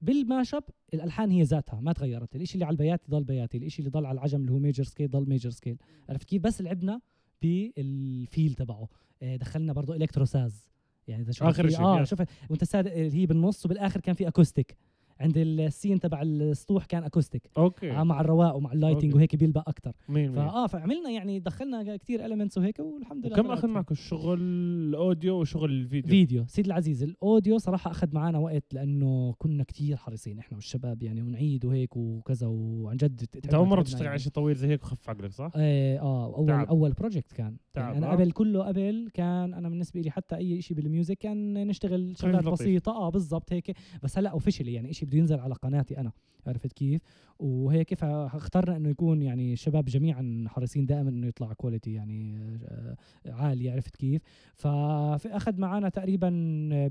[0.00, 0.62] بال mashup
[0.94, 2.36] الألحان هي ذاتها ما تغيرت.
[2.36, 5.10] الإشي اللي على البياتي ضل بياتي الإشي اللي ضل على العجم اللي هو major scale
[5.10, 5.76] ضل major scale
[6.08, 7.00] عرفت كيف؟ بس لعبنا
[7.42, 8.88] بال feel تبعه.
[9.22, 10.68] آه، دخلنا برضه electro ساز
[11.08, 12.04] يعني إذا شفت في- شيء، آه.
[12.04, 14.76] شوف وأنت ساد هي بالنص وبالآخر كان في acoustic
[15.20, 19.14] عند ال scene تبع السطوح كان acoustic okay آه مع الرواق ومع ال lighting.
[19.14, 23.68] وهيك بيلبق أكثر 100% فآه فعملنا يعني دخلنا كثير elements وهيك والحمد لله طلعت أخذ
[23.68, 28.74] معكم الشغل ال audio وشغل الفيديو فيديو سيد العزيز ال audio صراحة أخذ معنا وقت
[28.74, 33.82] لأنه كنا كتير حريصين إحنا والشباب يعني ونعيد وهيك وكذا وعن جد أنت أول مرة
[33.82, 34.10] تشتغل يعني.
[34.10, 36.66] على شيء طويل زي هيك وخف عقلك صح؟ إيه آه أول تعب.
[36.68, 38.12] أول project كان تعب، يعني أنا آه.
[38.12, 42.44] قبل كله قبل كان أنا بالنسبة لي حتى أي شيء بال music كان نشتغل شغلات.
[42.44, 46.12] بسيطة آه بالضبط هيك بس هلأ officially يعني شيء بده ينزل على قناتي أنا
[46.46, 47.00] عرفت كيف؟
[47.38, 52.96] وهيك فاخترنا إنه يكون يعني الشباب جميعا حريصين دائما إنه يطلع quality يعني آه،
[53.26, 54.22] عالي عرفت كيف؟
[54.54, 56.28] فاخذ معنا تقريبا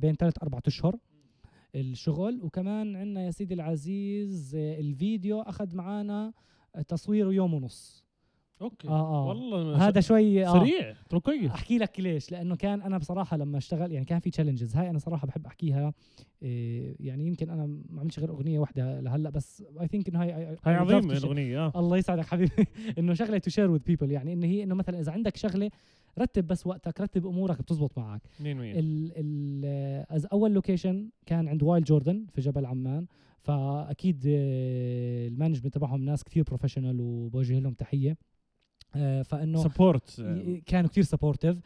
[0.01, 0.95] بين ثلاث أربع أشهر
[1.75, 2.39] الشغل.
[2.43, 6.34] وكمان عندنا يا سيدي العزيز الفيديو أخذ معنا
[6.88, 8.09] تصويره يوم ونص.
[8.62, 8.88] okay.
[8.88, 9.28] آه آه.
[9.28, 10.54] والله هذا شوي آه.
[10.54, 12.32] سريع ترى كويس أحكي لك ليش.
[12.32, 15.93] لأنه كان أنا بصراحة لما اشتغل يعني كان في challenges هاي أنا صراحة بحب أحكيها
[16.43, 20.58] إيه يعني يمكن أنا ما عملتش غير أغنية واحدة لهلأ بس I think إنه هاي
[20.63, 21.72] هاي عظيمة الأغنية آه.
[21.76, 22.67] الله يسعدك حبيبي.
[23.00, 25.69] إنه شغلة to share with people يعني إنه هي إنه مثلا إذا عندك شغلة
[26.19, 28.22] رتب بس وقتك رتب أمورك بتزبط معك.
[28.22, 33.06] 100% ال ال أول location كان عند Wild Jordan في جبل عمان.
[33.41, 38.12] فأكيد آه، ال management تبعهم ناس كثير professional وبوجه لهم تحية.
[38.12, 38.38] آه،
[39.23, 40.22] فإنه support
[40.65, 41.60] كانوا كتير supportive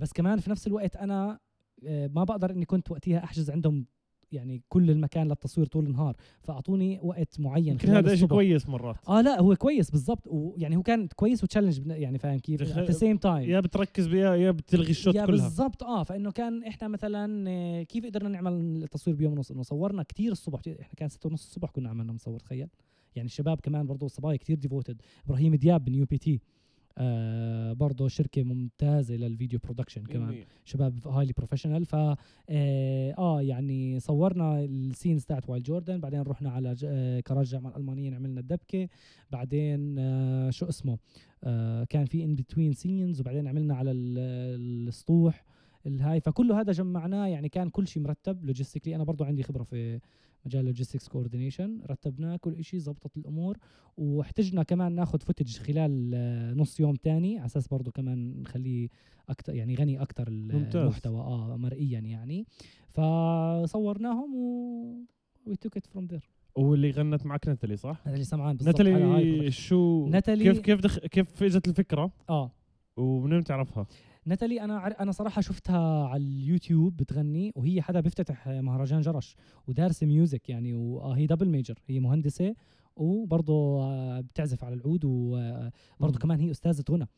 [0.00, 1.38] بس كمان في نفس الوقت أنا
[1.86, 3.86] آه، ما بقدر إني كنت وقتها أحجز عندهم
[4.32, 8.28] يعني كل المكان للتصوير طول النهار فأعطوني وقت معين يمكن خلال هذا شيء.
[8.28, 8.96] كويس مرات.
[9.08, 12.92] آه لا هو كويس بالضبط ويعني هو كان كويس و challenge يعني فاهم كيف؟ the
[12.92, 15.36] same time يا بتركز بيا يا بتلغي ال shot يا كلها.
[15.36, 20.02] بالضبط آه فإنه كان إحنا مثلا آه، كيف قدرنا نعمل التصوير بيوم ونص؟ إنه صورنا
[20.02, 22.68] كتير الصبح إحنا كان ستة ونص الصبح كنا عملنا مصور تخيل.
[23.16, 26.40] يعني الشباب كمان برضه الصبايا كتير devoted إبراهيم دياب من UBT
[26.98, 30.34] آه برضه شركة ممتازة لل video production كمان.
[30.42, 30.46] 100%.
[30.64, 32.16] شباب highly professional ف آه,
[33.18, 38.14] آه يعني صورنا ال scenes تاعت Wild Jordan بعدين رحنا على آه كراج الجامعة الالمانيه
[38.14, 38.88] عملنا الدبكه
[39.30, 40.98] بعدين آه شو اسمه؟
[41.44, 45.44] آه كان في in between scenes وبعدين عملنا على ال- السطوح.
[45.86, 46.20] الهاي.
[46.20, 50.00] فكله هذا جمعناه يعني كان كل شيء مرتب logistically أنا برضو عندي خبرة في
[50.46, 53.58] مجال logistics coordination رتبناه كل شيء زبطت الأمور.
[53.96, 57.38] واحتجنا كمان ناخذ footage خلال آه، نص يوم تاني.
[57.38, 58.88] على أساس برضو كمان نخليه
[59.28, 60.28] أكثر يعني غني أكثر.
[60.28, 61.20] المحتوى.
[61.20, 62.46] آه مرئيا يعني.
[62.88, 64.84] فصورناهم و
[65.48, 66.22] we took it from there.
[66.56, 68.74] واللي غنت معك نتالي صح؟ اللي سمعان بالضبط.
[68.74, 69.50] نتالي.
[69.50, 70.98] شو نتالي- كيف كيف دخ...
[70.98, 72.50] كيف إجت الفكرة؟ آه.
[72.96, 73.86] ومن وين تعرفها؟
[74.26, 75.02] نتالي أنا.
[75.02, 79.36] أنا صراحة شفتها على اليوتيوب بتغني وهي حدا بيفتتح مهرجان جرش
[79.68, 82.54] ودارسه music يعني وهي double major هي مهندسة
[82.96, 86.18] وبرضه آه، بتعزف على العود وبرضه مم.
[86.22, 87.08] كمان هي أستاذة غنا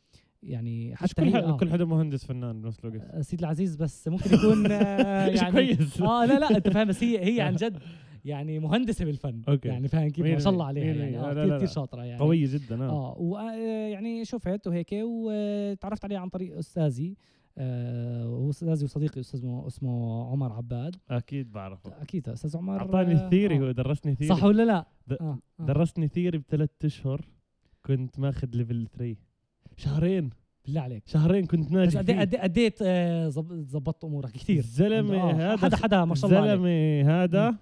[0.43, 1.57] يعني حتى كل آه.
[1.57, 6.01] كل حدا مهندس فنان بنفس الوقت آه، سيد العزيز بس ممكن يكون آه، يعني كويس
[6.01, 7.79] آه لا لا أنت فاهم بس هي هي عن جد
[8.27, 9.69] يعني مهندسة بالفن okay.
[9.69, 10.65] يعني فاهم كيف ما شاء الله.
[10.65, 11.69] عليها يعني لا، كثير كثير.
[11.69, 17.17] شاطرة يعني قوية جدا آه آه ويعني شفت وهيك وتعرفت عليها عن طريق أستاذي
[17.59, 23.25] آه أستاذي وصديقي أستاذ اسمه اسمه عمر عباد أكيد بعرفه أكيد أستاذ عمر أعطاني آه،
[23.25, 23.61] ال theory آه.
[23.61, 24.87] هو درسني theory صح ولا لا؟
[25.21, 25.39] آه.
[25.61, 25.65] آه.
[25.67, 27.21] درسني theory بثلاث أشهر
[27.87, 29.17] كنت ماخذ level 3
[29.77, 30.31] شهرين
[30.65, 34.59] بالله عليك شهرين كنت بس ناجح قد فيه قد قديت آه، زب- زبطت أمورك كثير
[34.59, 37.57] الزلمة آه، هذا حدا حدا ما شاء الله الزلمة هذا.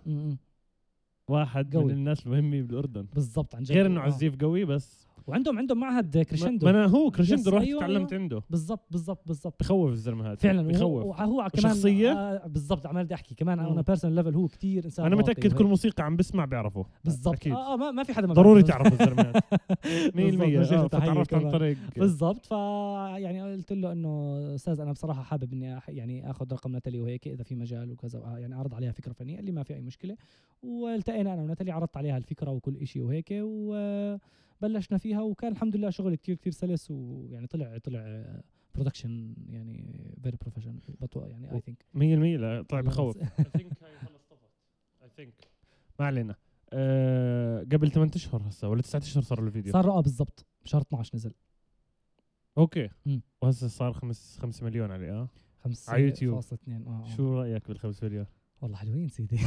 [1.30, 1.84] واحد قوي.
[1.84, 4.04] من الناس المهمه بالأردن بالضبط عن جد غير إنه آه.
[4.04, 6.66] عزيف قوي بس وعندهم عندهم معهد كريشندو.
[6.66, 8.22] ما أنا هو كريشندو رحت أيوة، تعلمت أيوة.
[8.22, 8.42] عنده.
[8.50, 9.60] بالضبط بالضبط بالضبط.
[9.60, 10.62] بخوف الزلمة هذا فعلا.
[10.62, 10.82] بخوف.
[11.04, 13.34] وهو هو كمان وشخصية؟ آه بالضبط عمال بدي أحكي.
[13.34, 13.58] كمان.
[13.58, 15.52] أنا personal level هو كثير إنسان أنا متأكد.
[15.52, 16.84] كل موسيقى عم بسمع بيعرفه.
[17.04, 17.34] بالضبط.
[17.34, 17.52] أكيد.
[17.52, 18.62] آه, آه ما, ما في حدا ما ضروري.
[18.62, 19.40] تعرف الزلمة هذا.
[20.10, 21.50] 100% بالضبط، بوجه آه، تحية فتعرفت عن.
[21.50, 21.76] طريق.
[21.96, 22.46] بالضبط.
[22.46, 27.28] ف يعني قلت له إنه أستاذ أنا بصراحة حابب إني يعني آخذ رقم ناتالي وهيك
[27.28, 28.18] إذا في مجال وكذا.
[28.18, 30.16] آه، يعني أعرض عليها فكرة فنية قال لي ما في أي مشكلة.
[30.62, 33.32] والتقينا أنا وناتالي عرضت عليها الفكرة وكل شيء وهيك
[34.64, 38.24] وبلشنا فيها وكان الحمد لله شغل كتير كتير سلس ويعني طلع طلع
[38.74, 40.80] production يعني very professional
[41.14, 43.18] يعني I think 100% لا طلع بخوف.
[43.22, 44.50] I think هاي خلص طفت
[45.02, 45.46] I think.
[46.00, 46.34] ما علينا.
[46.72, 51.16] أه قبل 8 أشهر هسه ولا 9 أشهر صار الفيديو؟ صار آه بالضبط بشهر 12
[51.16, 51.32] نزل.
[52.58, 52.88] okay.
[53.42, 55.28] وهسه صار 5 5 مليون عليه آه؟
[55.64, 56.34] خمسة على يوتيوب.
[56.34, 57.16] فاصلة اثنين آه آه.
[57.16, 58.26] شو رأيك بال5 مليون
[58.64, 59.38] والله حلوين سيدي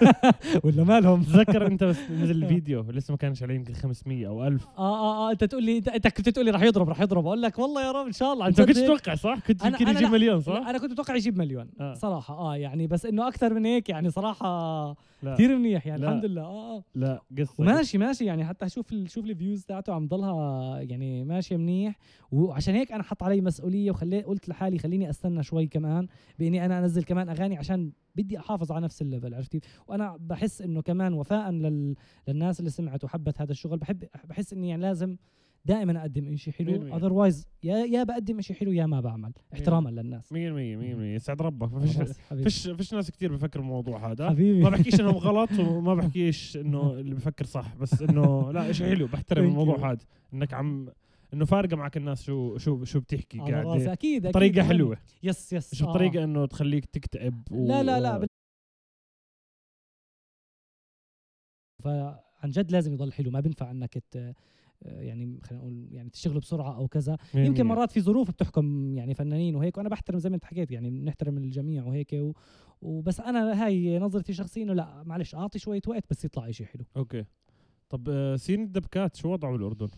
[0.64, 4.66] ولا مالهم تذكر أنت بس نزل الفيديو لسه ما كانش عليه يمكن 500 أو 1000
[4.66, 7.42] آه آه آه أنت تقول لي انت, كنت تقول لي راح يضرب راح يضرب أقول
[7.42, 8.68] لك والله يا رب إن شاء الله أنت هيك.
[8.68, 10.08] تتوقع صح؟ كنت يمكن يجيب.
[10.08, 11.94] مليون صح؟ أنا كنت متوقع يجيب مليون آه.
[11.94, 14.94] صراحة آه يعني بس إنه أكثر من هيك يعني صراحة
[15.24, 16.08] كثير منيح يعني لا.
[16.08, 19.92] الحمد لله آه آه لا قصة وماشي ماشي يعني حتى شوف شوف ال views تاعته
[19.92, 21.98] عم ضلها يعني ماشية منيح
[22.32, 26.06] وعشان هيك أنا حط علي مسؤولية وخليت قلت لحالي خليني أستنى شوي كمان
[26.38, 30.62] بإني أنا أنزل كمان أغاني عشان بدي أحافظ على نفس ال level عرفتي؟ وأنا بحس
[30.62, 31.94] إنه كمان وفاء لل...
[32.28, 35.16] للناس اللي سمعت وحبت هذا الشغل بحب بحس إني يعني لازم
[35.64, 36.96] دائما أقدم شيء حلو.
[36.96, 40.28] otherwise يا يا بقدم شيء حلو يا ما بعمل احتراما للناس.
[40.28, 41.72] 100% 100% يسعد ربك.
[41.72, 41.96] ما فيش.
[42.42, 44.30] فيش فيش ناس كثير بفكروا بالموضوع هذا.
[44.30, 44.62] حبيبي.
[44.62, 49.06] ما بحكيش انه غلط وما بحكيش إنه اللي بفكر صح بس إنه لا شيء حلو.
[49.06, 49.92] بحترم الموضوع.
[49.92, 49.98] هذا.
[50.34, 50.88] إنك عم
[51.34, 54.68] إنه فارقة معك الناس شو شو شو بتحكي راسي قاعد أكيد أكيد بطريقة مهم.
[54.68, 55.86] حلوة يس يس مش آه.
[55.86, 57.66] بطريقه إنه تخليك تكتئب و...
[57.68, 58.28] لا لا لا بال-
[61.84, 64.34] فعن جد لازم يضل حلو ما بينفع إنك ت...
[64.82, 67.66] يعني خلينا نقول يعني تشتغلوا بسرعة أو كذا يمكن.
[67.66, 71.36] مرات في ظروف بتحكم يعني فنانين وهيك وأنا بحترم زي ما أنت حكيت يعني بنحترم
[71.38, 72.32] الجميع وهيك و...
[72.82, 76.84] وبس أنا هاي نظرتي الشخصيه إنه لا معلش أعطي شوية وقت بس يطلع شيء حلو
[76.96, 77.24] okay
[77.88, 79.88] طب آه، سين الدبكات شو وضعه بالاردن؟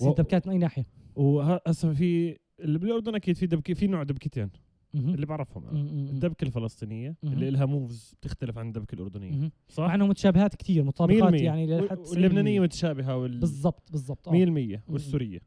[0.00, 0.86] بس الدبكات من اي ناحية
[1.16, 4.50] وهسه في اللي بالأردن أكيد في دبكه في نوع دبكتين.
[4.94, 5.80] اللي بعرفهم أنا.
[5.80, 7.16] الدبكة الفلسطينية.
[7.24, 9.50] اللي لها moves بتختلف عن الدبكة الأردنية.
[9.68, 12.10] صح؟ مع انه متشابهات كثير مطابقات 100% يعني لحد وال- 90%.
[12.10, 15.38] واللبنانية متشابهة وال بالضبط بالضبط 100% آه والسورية.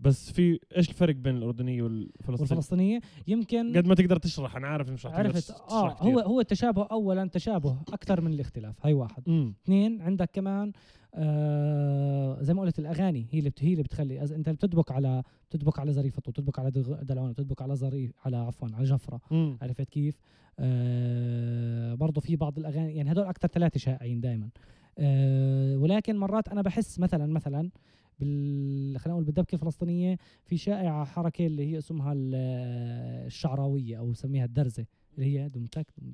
[0.00, 4.90] بس في إيش الفرق بين الأردنية والفلسطينية؟ والفلسطينية يمكن قد ما تقدر تشرح أنا عارف
[4.90, 6.08] مش عرفت آه كتير.
[6.10, 10.72] هو هو التشابه اولا تشابه أكثر من الاختلاف هاي واحد امم اثنين عندك كمان
[11.18, 15.78] آه زي ما قلت الأغاني هي اللي هي اللي بتخلي أز- أنت بتدبك على بتدبك
[15.78, 16.70] على زريفة وتدبك على
[17.02, 20.18] دلعونه بتدبك على زريف على عفوا على جفرة امم عرفت كيف؟
[20.58, 24.48] آه برضه في بعض الأغاني يعني هدول أكثر ثلاثة شائعين دائما
[24.98, 27.70] آه ولكن مرات أنا بحس مثلا مثلا
[28.20, 32.34] بال خلينا نقول بالدبكة الفلسطينية في شائعة حركة اللي هي اسمها ال-
[33.26, 34.86] الشعراوية أو بسميها الدرزة
[35.18, 36.12] اللي هي دم تك دم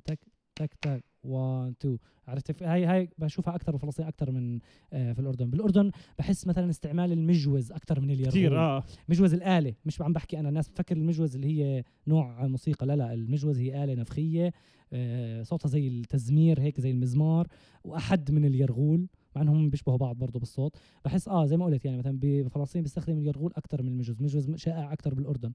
[0.55, 4.59] تك تك تك 1 2 عرفت هاي هاي بشوفها أكثر بفلسطين أكثر من
[4.93, 5.49] آه في الأردن.
[5.49, 8.83] بالأردن بحس مثلا استعمال المجوز أكثر من اليرغول كثير آه.
[9.09, 12.85] مجوز الآلة مش عم بحكي أنا الناس بتفكر المجوز اللي هي نوع موسيقى.
[12.85, 14.53] لا لا المجوز هي آلة نفخية
[14.93, 17.47] آه، صوتها زي التزمير هيك زي المزمار
[17.83, 19.07] وأحد من اليرغول.
[19.35, 20.75] مع إنهم بيشبهوا بعض برضه بالصوت.
[21.05, 24.17] بحس آه زي ما قلت يعني مثلا بفلسطين بيستخدم اليرغول أكثر من المجوز.
[24.17, 25.51] المجوز شائع أكثر بالأردن.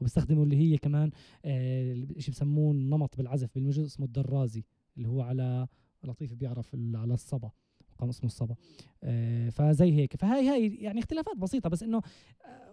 [0.00, 1.10] وبيستخدموا اللي هي كمان
[1.44, 4.64] آه شيء بسموه نمط بالعزف بالمجوز اسمه الدرازي
[4.96, 5.66] اللي هو على
[6.04, 7.50] لطيف بيعرف على الصبا
[7.92, 8.54] مقام اسمه الصبا.
[9.02, 10.16] آه فزي هيك.
[10.16, 12.02] فهاي هاي يعني اختلافات بسيطة بس إنه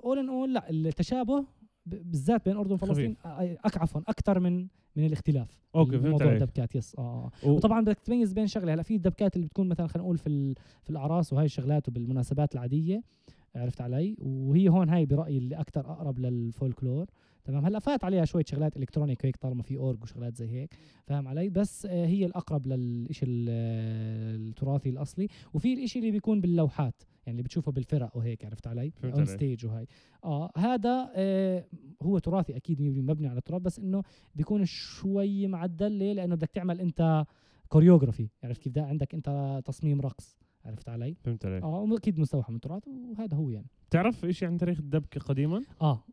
[0.04, 1.46] all in all لا التشابه
[1.86, 4.67] بالذات بين الأردن وفلسطين آه، عفوا أكثر من
[4.98, 5.60] من الاختلاف.
[5.76, 6.96] okay فهمت موضوع الدبكات yes.
[7.00, 10.18] آه و- وطبعا بدك تميز بين شغلة هلأ في الدبكات اللي بتكون مثلا خلينا نقول
[10.18, 13.04] في ال- في الأعراس وهي الشغلات وبالمناسبات العادية
[13.56, 17.06] عرفت علي؟ وهي هون هاي برأيي اللي أكثر أقرب للفولكلور.
[17.46, 20.74] تمام؟ هلأ فات عليها شوية شغلات electronic هيك طالما في أورج وشغلات زي هيك
[21.06, 25.28] فاهم علي؟ بس آه، هي الأقرب للشيء التراثي الأصلي.
[25.54, 27.04] وفي الإشي اللي بيكون باللوحات.
[27.28, 29.26] يعني اللي بتشوفه بالفرق وهيك عرفت علي؟ on.
[29.26, 29.88] stage وهي
[30.24, 31.66] آه هذا آه
[32.02, 34.04] هو تراثي أكيد مبني على التراث بس إنه
[34.36, 37.26] بيكون شوي معدل ليه؟ لأنه بدك تعمل أنت
[37.70, 40.38] choreography عرفت كيف؟ ده عندك أنت تصميم رقص.
[40.66, 41.63] عرفت علي؟ فهمت عليك.
[41.63, 43.68] آه أكيد مستوحى من التراث وهذا هو يعني.
[43.90, 46.04] تعرف شيء عن تاريخ الدبكة قديما؟ آه.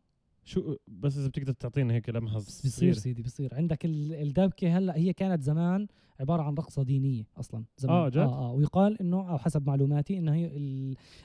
[0.45, 2.93] شو بس إذا بتقدر تعطينا هيك لمحة بس بصير.
[2.93, 5.87] سيدي بصير عندك ال- الدبكة هلأ هي كانت زمان
[6.19, 10.17] عبارة عن رقصة دينية أصلا زمان آه، جد؟ آه, آه ويقال إنه أو حسب معلوماتي
[10.17, 10.51] إنه هي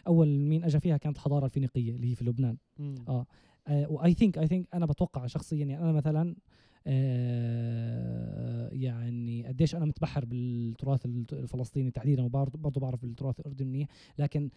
[0.06, 2.94] أول مين اجى فيها كانت الحضاره الفينيقية اللي هي في لبنان مم.
[3.08, 3.26] آه
[3.68, 6.36] و I think I think أنا بتوقع شخصيا يعني أنا مثلا
[6.86, 13.88] آه يعني قديش أنا متبحر بالتراث الت- الفلسطيني تحديدا وبرضه برضه بعرف بالتراث الاردني منيح
[14.18, 14.50] لكن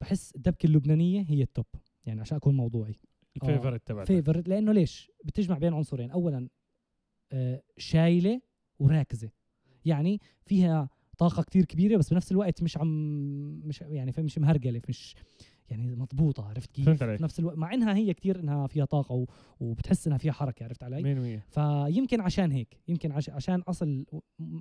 [0.00, 1.66] بحس الدبكة اللبنانية هي ال top
[2.06, 2.94] يعني عشان أكون موضوعي
[3.36, 4.06] ال favorite تبعتك.
[4.06, 6.10] favor لأنه ليش؟ بتجمع بين عنصرين.
[6.10, 6.48] اولا
[7.32, 8.40] آه شايلة
[8.78, 9.30] وراكزة.
[9.84, 12.88] يعني فيها طاقة كتير كبيرة بس بنفس الوقت مش عم
[13.64, 15.16] مش يعني مش مهرجلة مش
[15.72, 17.16] يعني مضبوطة عرفت كيف؟ فهمت عليك.
[17.16, 19.26] في نفس الوقت مع إنها هي كتير إنها فيها طاقة و...
[19.60, 23.30] وبتحس إنها فيها حركة عرفت علي؟ 100% فيمكن عشان هيك يمكن عش...
[23.30, 24.04] عشان أصل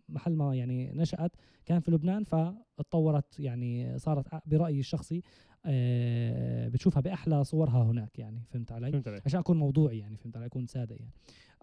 [0.09, 1.31] محل ما يعني نشأت
[1.65, 5.21] كان في لبنان فاتطورت يعني صارت برأيي الشخصي
[5.65, 9.21] آه بتشوفها بأحلى صورها هناك يعني فهمت علي؟ فهمت عليك.
[9.25, 11.11] عشان أكون موضوعي يعني فهمت علي؟ أكون صادق يعني.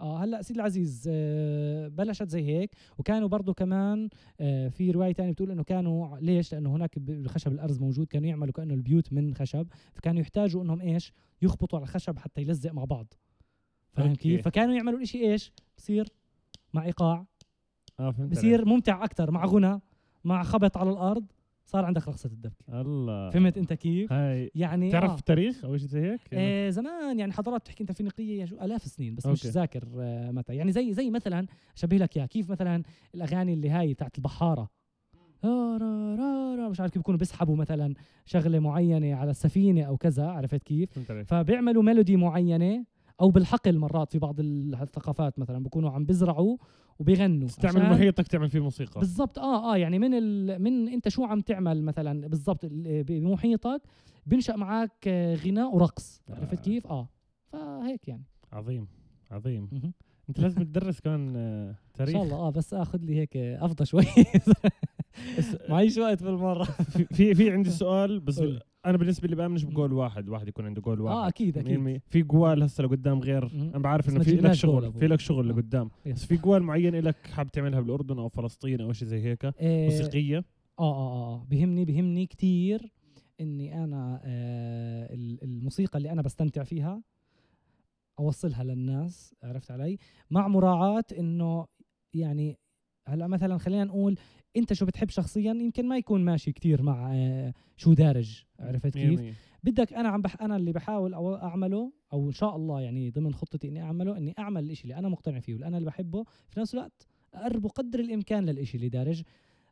[0.00, 4.08] آه هلأ سيدي العزيز آه بلشت زي هيك وكانوا برضو كمان
[4.40, 8.52] آه في رواية تانية بتقول إنه كانوا ليش؟ لأنه هناك الخشب الأرز موجود كانوا يعملوا
[8.52, 13.14] كأنه البيوت من خشب فكانوا يحتاجوا إنهم إيش؟ يخبطوا على الخشب حتى يلزق مع بعض.
[13.92, 14.14] فاهم.
[14.14, 16.08] كيف؟ فكانوا يعملوا الاشي إيش؟ بصير
[16.74, 17.26] مع إيقاع
[18.00, 19.80] آه فهمت بصير ممتع أكثر مع غنى
[20.24, 21.24] مع خبط على الأرض.
[21.68, 22.80] صار عندك رقصه الدبكة.
[22.80, 25.20] الله فهمت أنت كيف هاي يعني تعرف آه.
[25.20, 29.14] تاريخ أو شيء زي هيك؟ آه زمان يعني حضارات بتحكي أنت فينيقية شو آلاف السنين
[29.14, 29.54] بس مش أوكي.
[29.54, 32.82] ذاكر آه متى يعني زي زي مثلا أشبه لك اياها كيف مثلا
[33.14, 34.70] الأغاني اللي هاي بتاعت البحارة
[35.44, 40.26] را را را مش عارف كيف بيكونوا بيسحبوا مثلا شغلة معينة على السفينة أو كذا
[40.26, 42.84] عرفت كيف فبيعملوا ميلودي معينة
[43.20, 46.56] أو بالحقل مرات في بعض ال- الثقافات مثلا بيكونوا عم بيزرعوا
[46.98, 49.00] وبيغنوا تستعمل محيطك تعمل فيه موسيقى.
[49.00, 49.38] بالضبط.
[49.38, 50.62] آه آه يعني من ال...
[50.62, 53.82] من أنت شو عم تعمل مثلا؟ بالضبط ال- بمحيطك
[54.26, 56.22] بنشأ معك آه، غناء ورقص.
[56.30, 56.34] آه.
[56.34, 57.08] عرفت كيف؟ آه.
[57.52, 58.24] فهيك يعني.
[58.52, 58.86] عظيم
[59.30, 59.68] عظيم.
[60.28, 62.12] أنت لازم تدرس كمان آه، إن تاريخ.
[62.12, 62.36] شاء الله.
[62.36, 64.04] آه بس آخذ لي هيك آه، أفضى شوي.
[65.68, 66.64] معيش وقت بالمرة.
[66.64, 68.42] في في, عندي سؤال بس.
[68.86, 72.02] أنا بالنسبة لي بأمنش بجول واحد واحد يكون عنده جول واحد آه أكيد أكيد 100%
[72.10, 73.46] في جوال هسه لقدام غير.
[73.52, 74.92] أنا بعرف إنه في لك شغل.
[74.92, 75.52] في لك شغل آه.
[75.52, 75.90] لقدام.
[76.06, 79.84] بس في جوال معين لك حابب تعملها بالأردن أو فلسطين أو شيء زي هيك آه،
[79.84, 82.92] موسيقية آه آه آه بهمني بهمني كتير
[83.40, 87.02] إني أنا آه ال- الموسيقى اللي أنا بستمتع فيها
[88.18, 89.98] أوصلها للناس عرفت علي
[90.30, 91.66] مع مراعاة إنه
[92.14, 92.58] يعني
[93.08, 94.18] هلأ مثلا خلينا نقول
[94.56, 99.20] انت شو بتحب شخصيا؟ يمكن ما يكون ماشي كتير مع آه شو دارج عرفت كيف.
[99.64, 103.34] بدك أنا عم بح أنا اللي بحاول أو أعمله أو إن شاء الله يعني ضمن
[103.34, 106.24] خطتي إني أعمله إني أعمل الإشي اللي أنا مقتنع فيه واللي أنا اللي بحبه.
[106.48, 109.22] في نفس الوقت اقربه قدر الإمكان للإشي اللي دارج.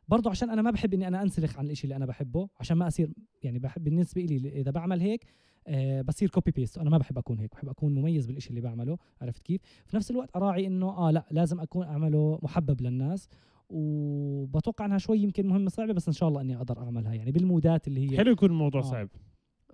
[0.07, 2.87] برضو عشان أنا ما بحب إني أنا أنسلخ عن الإشي اللي أنا بحبه عشان ما
[2.87, 3.13] أصير
[3.43, 5.25] يعني بحب بالنسبة لي إذا بعمل هيك
[5.67, 8.97] آه بصير copy paste أنا ما بحب أكون هيك بحب أكون مميز بالشيء اللي بعمله
[9.21, 13.29] عرفت كيف؟ في نفس الوقت أراعي إنه آه لا لازم أكون أعمله محبب للناس
[13.69, 17.13] وبتوقع انها شوي يمكن مهمه صعبة بس إن شاء الله إني أقدر أعملها.
[17.13, 18.83] يعني بالمودات اللي هي حلو يكون الموضوع آه.
[18.83, 19.09] صعب.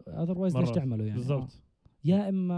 [0.07, 0.69] otherwise ليش.
[0.69, 1.15] تعمله يعني؟ آه.
[1.15, 1.61] بالضبط.
[2.05, 2.55] يا إما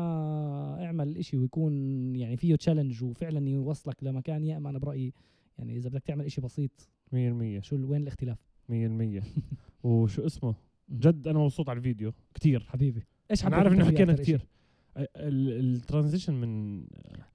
[0.85, 1.73] اعمل إشي ويكون
[2.15, 5.13] يعني فيه challenge وفعلا يوصلك لمكان يا إما أنا برأيي
[5.57, 7.15] يعني إذا بدك تعمل إشي بسيط 100%
[7.59, 8.37] شو وين الاختلاف؟
[8.71, 9.23] 100%
[9.83, 10.55] وشو اسمه؟
[10.89, 12.13] جد أنا مبسوط على الفيديو.
[12.33, 12.63] كتير.
[12.69, 13.03] حبيبي.
[13.31, 14.45] إيش أنا عارف إنه حكينا؟ كتير.
[14.97, 16.77] ال transition من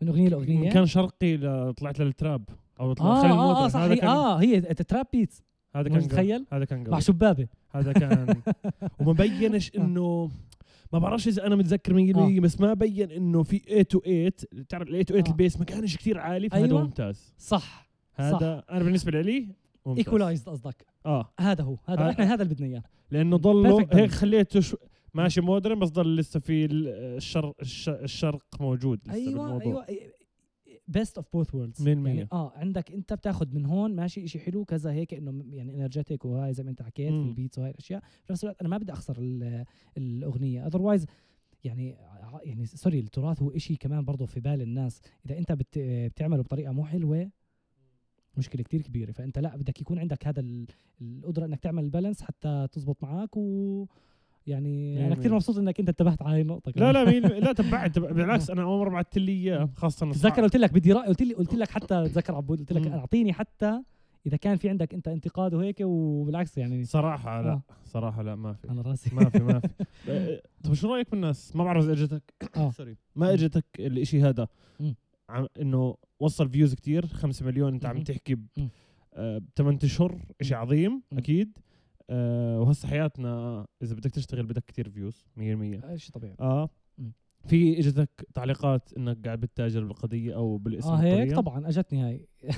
[0.03, 2.45] من أغنية لأغنية؟ كان شرقي ل- طلعت لل trap.
[2.81, 3.69] أو آه خلي آه, آه ال modern.
[3.69, 5.43] صح هذا هي كان آه هي trap beats.
[5.75, 6.09] هذا كان.
[6.09, 8.37] تخيل؟ هذا كان مع شبابه هذا كان
[9.01, 9.81] وما بينش آه.
[9.81, 10.31] انه
[10.93, 14.31] ما بعرفش إذا أنا متذكر 100% بس ما بين إنه في 8 تو 8
[14.69, 15.31] تعرف ال 8 تو 8 آه.
[15.31, 16.83] ال bass ما كانش كثير عالي فهذا أيوة.
[16.83, 17.35] ممتاز.
[17.39, 17.91] صح.
[18.15, 19.49] هذا أنا بالنسبة لي
[19.87, 20.87] equalized قصدك.
[21.07, 21.33] آه.
[21.41, 21.77] هذا هو.
[21.87, 22.11] هذا آه.
[22.11, 22.83] إحنا هذا اللي بدنا إياه.
[23.11, 24.11] لأنه Perfect هيك.
[24.11, 24.77] خليته شو
[25.15, 29.87] ماشي modern بس ضل لسه في ال- الشرق الش- الشرق موجود لسه أيوه بالموضوع.
[29.89, 30.03] أيوه.
[30.91, 31.83] best of both worlds.
[32.17, 36.25] يعني آه عندك انت بتاخذ من هون ماشي إشي حلو كذا هيك إنه يعني energetic
[36.25, 37.29] وهاي زي ما أنت حكيت في.
[37.29, 38.01] ال beats وهاي الأشياء.
[38.25, 39.65] في نفس الوقت أنا ما بدي أخسر ال-
[39.97, 40.67] الأغنية.
[40.67, 41.07] otherwise
[41.65, 41.97] يعني
[42.45, 45.01] يعني sorry التراث هو إشي كمان برضه في بال الناس.
[45.27, 47.31] إذا أنت بت بتعمله بطريقة مو حلوة
[48.37, 49.13] مشكلة كتير كبيرة.
[49.13, 50.67] فأنت لا بدك يكون عندك هذا ال-
[51.03, 53.87] القدرة إنك تعمل البالانس حتى تزبط معك و
[54.51, 55.35] يعني مية أنا كثير.
[55.35, 56.95] مبسوط إنك أنت انتبهت على هاي النقطة لا كمان.
[56.95, 60.57] لا مين لا تبعت تبع- بالعكس أنا أول مرة بعثت لي إياه خاصة تتذكر قلت
[60.57, 62.87] لك بدي راي قلت لي قلت لك حتى تذكر عبود قلت لك.
[62.87, 63.83] أعطيني حتى
[64.27, 67.63] إذا كان في عندك أنت انتقاد وهيك وبالعكس يعني صراحة لا آه.
[67.85, 69.69] صراحة لا ما في على رأسي ما في ما في
[70.09, 72.23] أه، طب شو رأيك بالناس ما بعرف إذا اجتك
[72.57, 72.71] آه.
[72.79, 74.49] sorry ما إجتك الإشي هذا
[75.61, 78.03] إنه وصل views كتير 5 مليون أنت عم.
[78.03, 78.69] تحكي ب مم.
[79.57, 80.61] 8 أشهر إشي مم.
[80.61, 81.03] عظيم.
[81.13, 81.59] أكيد
[82.11, 85.41] أه وهسه حياتنا إذا بدك تشتغل بدك كتير views 100%
[85.97, 86.71] شيء طبيعي آه.
[87.47, 92.29] في إجتك تعليقات إنك قاعد بتتاجر بالقضية أو بالاسم آه هيك؟ طبعا أجتني هاي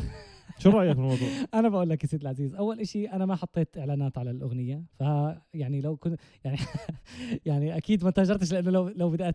[0.59, 4.19] شو رأيك بالموضوع أنا بقول لك يا سيد العزيز أول إشي أنا ما حطيت إعلانات
[4.19, 5.01] على الأغنية ف
[5.55, 6.59] يعني لو كنت يعني
[7.47, 9.29] يعني أكيد ما تاجرتش لأنه لو لو بدي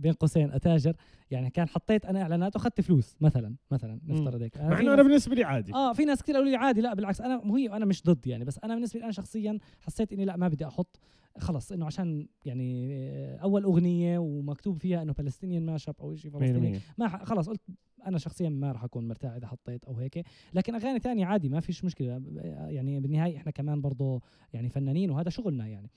[0.00, 0.96] بين قوسين أتاجر.
[1.30, 4.00] يعني كان حطيت أنا إعلانات وأخذت فلوس مثلا مثلا.
[4.06, 4.58] نفترض هيك.
[4.58, 5.74] مع انه أنا بالنسبة لي عادي.
[5.74, 8.44] آه في ناس كثير قالوا لي عادي لا بالعكس أنا هي أنا مش ضد يعني
[8.44, 11.00] بس أنا بالنسبة لي أنا شخصيا حسيت إني لا ما بدي أحط.
[11.38, 16.78] خلص إنه عشان يعني آه، أول أغنية ومكتوب فيها إنه فلسطينيان ماشب أو شيء فلسطيني.
[16.78, 17.60] 100% ما خلص قلت
[18.06, 20.24] أنا شخصيا ما راح أكون مرتاح إذا حطيت أو هيك.
[20.54, 22.22] لكن أغاني تانية عادي ما فيش مشكلة.
[22.68, 24.20] يعني بالنهاية إحنا كمان برضه
[24.52, 25.90] يعني فنانين وهذا شغلنا يعني.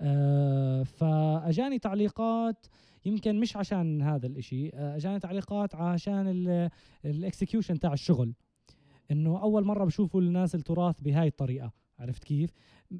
[0.00, 2.66] آه فأجاني تعليقات
[3.04, 6.68] يمكن مش عشان هذا الإشي آه، اجاني تعليقات عشان
[7.04, 8.34] الاكسكيوشن تاع الشغل.
[9.10, 12.50] إنه أول مرة بشوفوا الناس التراث بهاي الطريقة عرفت كيف؟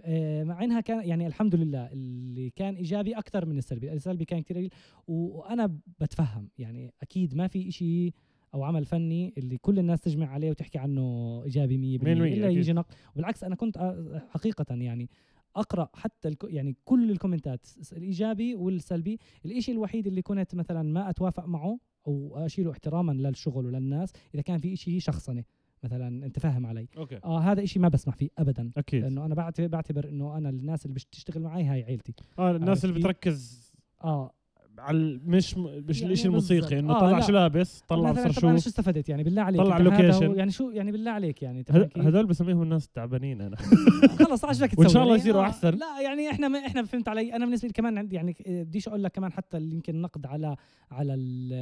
[0.03, 3.93] آه، مع إنها كان يعني الحمد لله اللي كان إيجابي أكثر من السلبي.
[3.93, 4.71] السلبي كان كثير قليل
[5.07, 6.49] وأنا بتفهم.
[6.59, 8.13] يعني أكيد ما في إشي
[8.55, 12.49] أو عمل فني اللي كل الناس تجمع عليه وتحكي عنه إيجابي 100% مية بالمية إلا.
[12.49, 12.95] يجي نقد.
[13.13, 15.09] وبالعكس أنا كنت آه، حقيقة يعني
[15.57, 16.45] أقرأ حتى الك...
[16.45, 19.19] يعني كل الكومنتات الإيجابي والسلبي.
[19.45, 24.59] الإشي الوحيد اللي كنت مثلا ما أتوافق معه أو أشيله احتراما للشغل وللناس إذا كان
[24.59, 25.45] في إشي شخصنه
[25.85, 26.89] مثلا أنت فاهم علي.
[26.97, 27.17] okay.
[27.25, 28.71] آه هذا إشي ما بسمح فيه ابدا.
[28.77, 29.03] أكيد.
[29.03, 32.15] لأنه أنا بعتبر بعتبر إنه أنا الناس اللي بتشتغل معي هاي عيلتي.
[32.39, 33.73] آه الناس اللي؟ بتركز.
[34.05, 34.35] آه
[34.81, 36.79] على مش مش يعني الشيء الموسيقي.
[36.79, 37.21] إنه آه، طلع لا.
[37.27, 39.79] شو لابس طلع صار شو شو استفدت يعني بالله عليك طلع.
[39.79, 41.65] هو- يعني شو يعني بالله عليك يعني؟
[41.97, 43.57] هدول بسميهم الناس تعبانين أنا
[44.21, 45.03] خلص عجبك وإن شاء تسوي.
[45.03, 45.71] الله يصيروا آه، أحسن.
[45.71, 48.89] لا يعني إحنا ما إحنا فهمت علي أنا بالنسبة لي كمان عندي يعني آه، بديش
[48.89, 50.57] أقول لك كمان حتى اللي يمكن نقد على
[50.91, 51.53] على ال-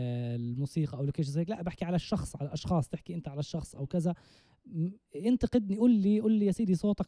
[0.41, 3.87] الموسيقى أو location زي لا بحكي على الشخص على الأشخاص تحكي أنت على الشخص أو
[3.87, 4.15] كذا
[5.27, 7.07] انتقدني قول لي قول لي يا سيدي صوتك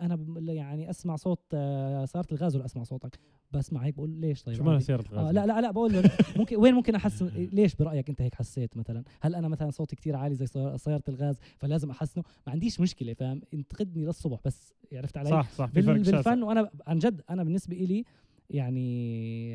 [0.00, 3.18] أنا يعني أسمع صوت آه، سياره الغاز ولا أسمع صوتك
[3.52, 4.84] بسمع هيك بقول ليش طيب شو مالها عادي.
[4.84, 8.34] سيارة آه لا لا لا بقول له ممكن وين ممكن أحسن؟ ليش برأيك أنت هيك
[8.34, 12.52] حسيت مثلا؟ هل أنا مثلا صوتي كتير عالي زي سيار- سياره الغاز فلازم أحسنه؟ ما
[12.52, 16.16] عنديش مشكلة فاهم؟ انتقدني للصبح بس عرفت علي؟ صح صح في فرق شاسع.
[16.16, 18.04] بالفن وأنا عن جد أنا بالنسبة إلي
[18.50, 19.54] يعني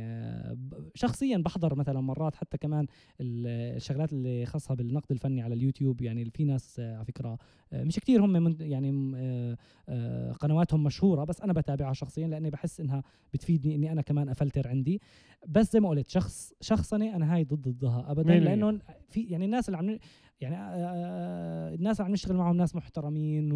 [0.96, 2.86] شخصيا بحضر مثلا مرات حتى كمان
[3.22, 7.38] ال- الشغلات اللي خاصه بالنقد الفني على اليوتيوب يعني في ناس على فكرة
[7.74, 9.58] مش كتير هم من يعني آه،
[9.90, 14.68] آه، قنواتهم مشهورة بس أنا بتابعها شخصيا لأني بحس إنها بتفيدني إني أنا كمان أفلتر
[14.68, 15.02] عندي
[15.48, 18.24] بس زي ما قلت شخص شخصني أنا هاي ضد ضدها ابدا.
[18.40, 19.98] لأنه في يعني الناس اللي عم
[20.42, 23.52] يعني آه، الناس اللي عم نشتغل معهم ناس محترمين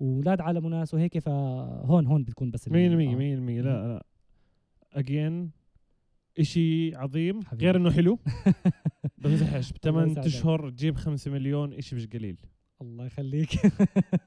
[0.00, 3.14] واولاد عالم وناس وهيك فهون هون بتكون بس ال- 100% آه.
[3.14, 4.04] 100% لا لا
[4.96, 5.50] اجين
[6.38, 7.42] إشي عظيم.
[7.42, 7.64] حبيبي.
[7.64, 8.18] غير إنه حلو.
[9.18, 10.18] بمزحش بثمان.
[10.18, 12.36] اشهر تجيب 5 مليون إشي مش قليل.
[12.82, 13.48] الله يخليك.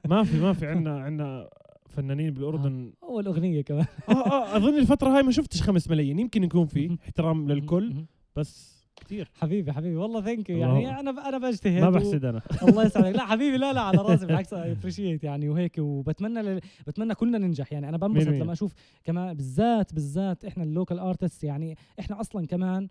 [0.08, 1.50] ما في ما في عنا عنا
[1.88, 2.92] فنانين بالأردن.
[3.02, 3.86] أول أغنية كمان.
[4.08, 6.18] آه آه أظن الفترة هاي ما شفتش 5 ملايين.
[6.18, 8.04] يمكن يكون في احترام للكل.
[8.36, 9.30] بس كثير.
[9.40, 9.96] حبيبي حبيبي.
[9.96, 12.42] والله thank you يعني أنا أنا بجتهد ما بحسد أنا.
[12.68, 13.16] الله يسعدك.
[13.16, 14.26] لا حبيبي لا لا على راسي.
[14.26, 15.78] بالعكس appreciate يعني وهيك.
[15.78, 16.60] وبتمنى ل...
[16.86, 17.72] بتمنى كلنا ننجح.
[17.72, 18.28] يعني أنا بنبسط.
[18.28, 18.72] لما أشوف
[19.04, 22.88] كمان بالذات بالذات إحنا ال local artists يعني إحنا أصلا كمان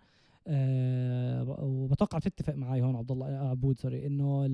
[0.47, 4.45] آه ب- وبتوقع بتتفق معي هون عبد الله آه، عبود sorry إنه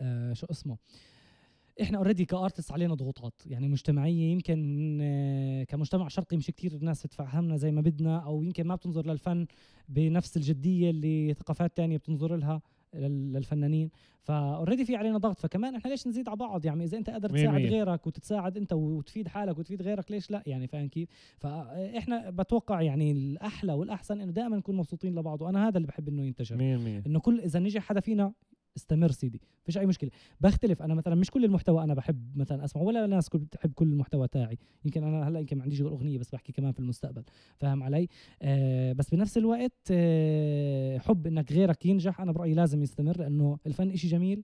[0.00, 0.76] آه شو اسمه؟
[1.82, 3.34] إحنا already ك artist علينا ضغوطات.
[3.46, 8.66] يعني مجتمعية يمكن آه، كمجتمع شرقي مش كتير الناس تتفهمنا زي ما بدنا أو يمكن
[8.66, 9.46] ما بتنظر للفن
[9.88, 12.62] بنفس الجدية اللي ثقافات تانية بتنظر لها
[12.94, 13.90] لل- للفنانين.
[14.22, 15.38] ف already في علينا ضغط.
[15.40, 17.54] فكمان إحنا ليش نزيد على بعض؟ يعني إذا أنت قادر تساعد.
[17.72, 21.08] غيرك وتتساعد أنت وتفيد حالك وتفيد غيرك ليش لا؟ يعني فاهم كيف؟
[21.38, 25.42] فاحنا بتوقع يعني الأحلى والأحسن إنه دائما نكون مبسوطين لبعض.
[25.42, 26.56] وأنا هذا اللي بحب إنه ينتشر.
[26.56, 28.32] 100% إنه كل إذا نجح حدا فينا
[28.76, 30.10] استمر سيدي فيش أي مشكلة.
[30.40, 33.86] بختلف أنا مثلا مش كل المحتوى أنا بحب مثلا أسمعه ولا الناس كل بتحب كل
[33.86, 34.58] المحتوى تاعي.
[34.84, 37.22] يمكن أنا هلأ يمكن ما عنديش غير أغنية بس بحكي كمان في المستقبل
[37.56, 38.08] فاهم علي؟
[38.42, 43.90] آه بس بنفس الوقت آه حب إنك غيرك ينجح أنا برأيي لازم يستمر لأنه الفن
[43.90, 44.42] إشي جميل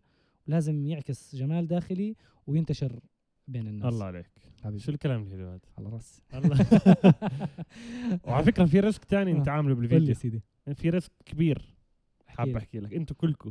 [0.48, 2.16] ولازم يعكس جمال داخلي
[2.46, 3.00] وينتشر
[3.48, 3.92] بين الناس.
[3.92, 4.30] الله عليك.
[4.64, 4.78] حبيبي.
[4.78, 6.22] شو الكلام الحلو هذا؟ على رأسي.
[6.34, 6.66] الله.
[8.26, 9.34] وعلى فكرة في risk تاني آه.
[9.34, 10.42] أنت عامله قول لي بالفيديو سيدي.
[10.74, 11.74] في risk كبير
[12.26, 12.56] حاب.
[12.56, 12.94] أحكي لك.
[12.94, 13.50] أنتوا كلكم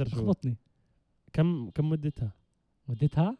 [0.00, 0.56] اخبطني.
[1.32, 2.32] كم كم مدتها؟
[2.88, 3.36] مدتها؟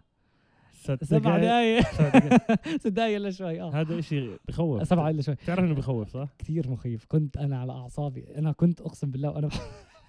[0.73, 1.87] ست سبع دقائق.
[2.83, 3.81] ست دقائق إلا شوي آه.
[3.81, 4.89] هذا إشي بخوف.
[4.89, 5.35] سبعة إلا شوي.
[5.35, 7.05] تعرف إنه بخوف صح؟ كثير مخيف.
[7.09, 8.39] كنت أنا على أعصابي.
[8.39, 9.49] أنا كنت أقسم بالله وأنا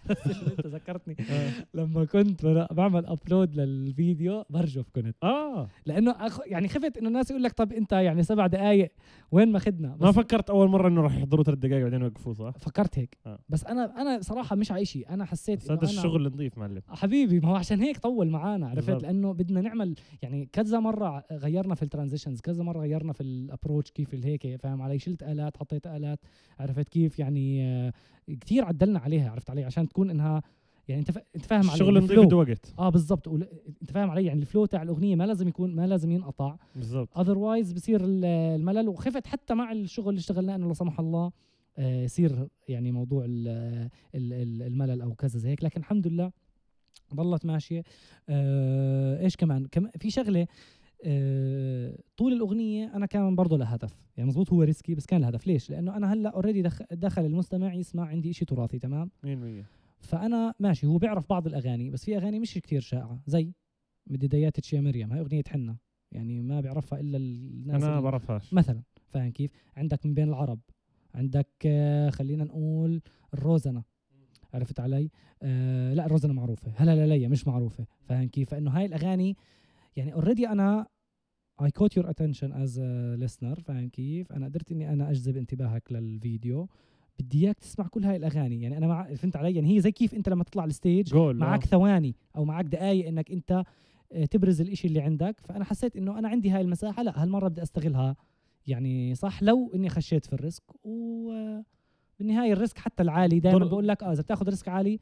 [0.51, 1.15] انت ذكرتني.
[1.31, 1.51] آه.
[1.73, 5.15] لما كنت بعمل upload للفيديو برجف كنت.
[5.23, 5.69] آه.
[5.85, 6.39] لأنه أخ...
[6.45, 8.91] يعني خفت إنه الناس يقول لك طب أنت يعني سبع دقائق
[9.31, 9.59] وين ما
[9.99, 13.17] بس فكرت أول مرة إنه راح يحضروا ثلاث دقائق بعدين يوقفوه صح؟ فكرت هيك.
[13.25, 13.39] آه.
[13.49, 15.09] بس أنا أنا صراحة مش على شيء.
[15.09, 16.81] أنا حسيت بس هذا أنا- الشغل نظيف معلم.
[16.87, 19.03] حبيبي ما هو عشان هيك طول معانا عرفت؟ بالضبط.
[19.03, 23.29] لأنه بدنا نعمل يعني كذا مرة غيرنا في ال transitions كذا مرة غيرنا في ال
[23.29, 26.19] approach كيف الهيك فاهم علي؟ شلت آلات حطيت آلات
[26.59, 27.67] عرفت كيف يعني
[28.41, 30.41] كثير عدلنا عليها عرفت علي؟ عشان تكون إنها
[30.87, 31.17] يعني أنت.
[31.35, 32.19] أنت فاهم علي الشغل نظيف.
[32.19, 33.27] بده وقت آه بالضبط.
[33.81, 36.55] أنت فاهم علي؟ يعني ال flow تاع الأغنية ما لازم يكون ما لازم ينقطع.
[36.75, 37.17] بالضبط.
[37.17, 38.89] otherwise بصير ال- الملل.
[38.89, 41.31] وخفت حتى مع الشغل اللي اشتغلناه إنه لا سمح الله
[41.77, 43.47] آه، يصير يعني موضوع ال-
[44.15, 45.63] ال- ال- الملل أو كذا زي هيك.
[45.63, 46.31] لكن الحمد لله
[47.15, 47.83] ضلت ماشية.
[48.29, 50.47] آه، إيش كمان؟ كم في شغلة
[51.03, 53.97] آه، طول الأغنية أنا كان برضه لها هدف.
[54.17, 55.47] يعني مزبوط هو risky بس كان لها هدف.
[55.47, 59.65] ليش؟ لأنه أنا هلأ already دخل, دخل المستمع يسمع عندي إشي تراثي تمام؟ 100%
[59.99, 63.19] فأنا ماشي هو بيعرف بعض الأغاني بس في أغاني مش كتير شائعة.
[63.27, 63.51] زي
[64.07, 65.11] بدايات تشي مريم.
[65.13, 65.77] هاي أغنية حنه
[66.11, 68.53] يعني ما بيعرفها إلا الناس أنا اللي- بعرفهاش.
[68.53, 70.59] مثلا فاهم كيف؟ عندك من بين العرب.
[71.15, 73.01] عندك آه، خلينا نقول
[73.33, 73.83] الروزنة.
[74.53, 75.09] عرفت علي؟
[75.43, 76.71] آه لا الروزنة معروفة.
[76.75, 77.85] هلا لا ليا مش معروفة.
[78.03, 79.35] فاهم كيف؟ فإنه هاي الأغاني
[79.97, 80.47] يعني اوريدي
[81.61, 85.91] I caught your attention as a listener فاهم كيف؟ أنا قدرت إني أنا أجذب انتباهك
[85.91, 86.67] للفيديو.
[87.19, 88.61] بدي إياك تسمع كل هاي الأغاني.
[88.61, 89.13] يعني أنا مع...
[89.13, 92.45] فهمت علي؟ يعني هي زي كيف أنت لما تطلع ال stage جول معك ثواني أو
[92.45, 93.63] معك دقائق إنك أنت
[94.11, 95.35] آه، تبرز الإشي اللي عندك.
[95.43, 97.03] فأنا حسيت إنه أنا عندي هاي المساحة.
[97.03, 98.15] لا هالمرة بدي أستغلها.
[98.67, 100.63] يعني صح لو إني خشيت في ال risk.
[100.83, 103.39] وبالنهايه الريسك حتى العالي.
[103.39, 104.99] دائما بقول لك آه إذا بتاخذ risk عالي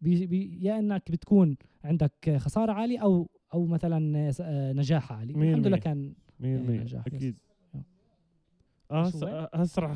[0.00, 5.32] بي بي يا إنك بتكون عندك خسارة عالية أو أو مثلا آه، آه، نجاح عالي
[5.32, 5.76] الحمد لله.
[5.76, 6.44] كان 100%
[6.82, 7.14] نجاح، yes.
[7.14, 7.36] أكيد
[7.74, 7.82] يا.
[8.90, 9.94] آه؟ هسه راح.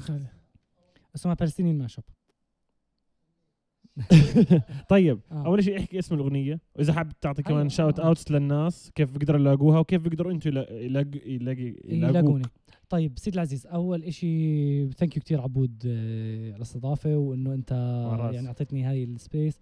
[1.15, 2.03] اسمها بالستينيين ماشب
[4.91, 5.47] طيب آه.
[5.47, 8.07] أول شيء احكي اسم الأغنية وإذا حابب تعطي أيوة، كمان shout آه.
[8.07, 11.15] outs للناس كيف بيقدروا يلاقوها وكيف بيقدروا أنتم يلاقوا
[11.85, 12.45] يلاقوني
[12.89, 17.73] طيب سيد العزيز أول إشي thank you كثير عبود آه، على الاستضافة وإنه أنت.
[18.35, 19.59] يعني أعطيتني هاي ال space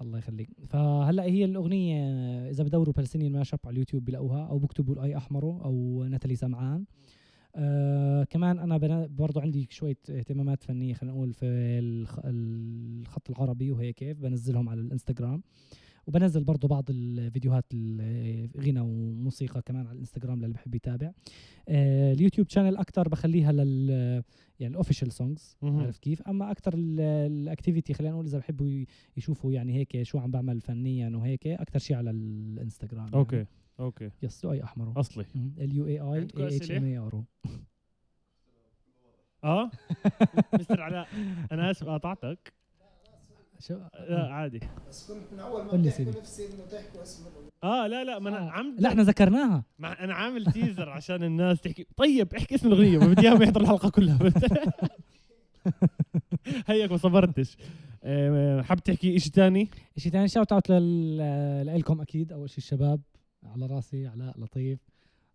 [0.00, 0.48] الله يخليك.
[0.68, 5.64] فهلأ هي الأغنية آه، إذا بدوروا Palestinian mashup على اليوتيوب بلاقوها أو بكتبوا لؤي احمرو
[5.64, 6.84] أو ناتالي سمعان.
[7.56, 11.46] آه كمان أنا برضو عندي شوية اهتمامات فنية خلينا نقول في
[11.78, 15.42] الخ- الخط العربي وهيك كيف بنزلهم على الإنستغرام.
[16.08, 21.12] وبنزل برضو بعض الفيديوهات الغنى وموسيقى كمان على الانستغرام للي بحب يتابع.
[21.68, 23.90] آه اليوتيوب channel أكثر بخليها لل
[24.60, 25.56] يعني ال official songs.
[25.62, 28.84] عرفت كيف؟ أما أكثر ال activity خلينا نقول إذا بحبوا
[29.16, 33.16] يشوفوا يعني هيك شو عم بعمل فنيا وهيك أكثر شيء على الانستغرام يعني.
[33.16, 33.46] okay
[33.80, 34.10] Okay.
[34.22, 35.24] Yes لؤي احمر أصلي.
[35.58, 36.70] L U A I عندكم A H?
[36.70, 37.24] M A R
[39.44, 39.70] آه؟
[40.54, 41.08] مستر علاء
[41.52, 42.57] أنا آسف قاطعتك.
[43.60, 43.74] شو؟
[44.08, 44.60] لا عادي.
[44.88, 46.20] بس كنت من أول ما بتحكوا.
[46.20, 47.48] نفسي إنه تحكوا اسم الأغنية.
[47.64, 48.50] آه لا لا ما أنا آه.
[48.50, 49.64] عم لا إحنا ذكرناها.
[49.78, 51.86] مع أنا عامل teaser عشان الناس تحكي.
[51.96, 54.18] طيب احكي اسم الأغنية ما بدي إياهم يحضروا الحلقة كلها.
[56.66, 57.56] هيك ما صبرتش.
[58.04, 62.32] آه، حاب تحكي شيء ثاني شيء ثاني شاوت اوت لكم أكيد.
[62.32, 63.00] أول شيء الشباب
[63.44, 64.78] على راسي علاء لطيف.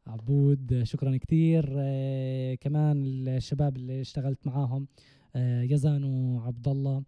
[0.08, 4.88] عبود شكرا كثير آه كمان الشباب اللي اشتغلت معاهم
[5.36, 7.04] آه يزن وعبد الله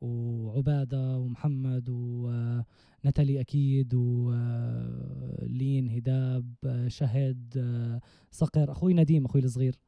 [0.00, 6.54] وعبادة ومحمد ونتالي أكيد ولين هداب
[6.88, 7.54] شهد
[8.30, 8.72] صقر.
[8.72, 9.78] أخوي نديم أخوي الصغير.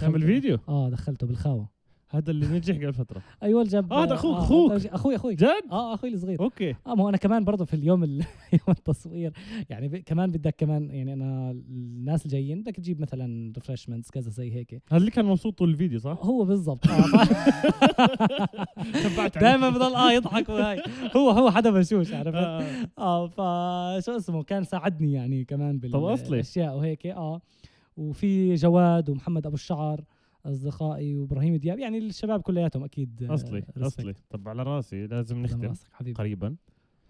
[0.00, 1.68] تعمل فيديو؟ آه دخلته بالخاوة.
[2.12, 3.22] هذا اللي نجح قبل فترة.
[3.42, 3.92] أيوه الجاب.
[3.92, 4.72] آه، ده أخوك- أخوك.
[4.86, 6.40] أخوي أخوي جد؟ آه أخوي الصغير.
[6.40, 6.70] okay.
[6.86, 9.32] آه ما هو أنا كمان برضه في اليوم ال- يوم التصوير.
[9.70, 9.96] يعني ب...
[9.96, 14.82] كمان بدك كمان يعني أنا الناس الجايين بدك تجيب مثلا refreshments كذا زي هيك.
[14.88, 16.86] هذا اللي كان مبسوط طول الفيديو صح؟ هو بالضبط.
[16.86, 17.26] آه.
[19.40, 20.82] دائما بضل آه يضحك وهاي.
[21.16, 22.64] هو هو حدا بشوش عرفت؟ آه.
[22.98, 23.26] آه
[24.00, 25.78] فشو اسمه كان ساعدني يعني كمان.
[25.78, 27.06] بالأشياء وهيك.
[27.06, 27.40] آه.
[27.96, 30.04] وفي جواد ومحمد أبو الشعر.
[30.46, 33.82] أصدقائي وإبراهيم دياب يعني الشباب كلياتهم أكيد آه، أصلي respect.
[33.82, 34.14] أصلي.
[34.30, 36.16] طب على رأسي لازم نختم حبيبي.
[36.18, 36.56] قريبا.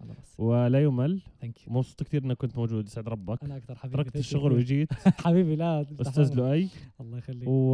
[0.01, 1.21] على ولا يمل.
[1.41, 3.43] thank you مبسوط كثير إنك كنت موجود يسعد ربك.
[3.43, 4.03] أنا أكثر حبيبي.
[4.03, 4.51] تركت الشغل.
[4.53, 4.93] وجيت.
[5.25, 6.33] حبيبي لا أستاذ.
[6.33, 6.69] لؤي.
[7.01, 7.47] الله يخليك.
[7.47, 7.73] و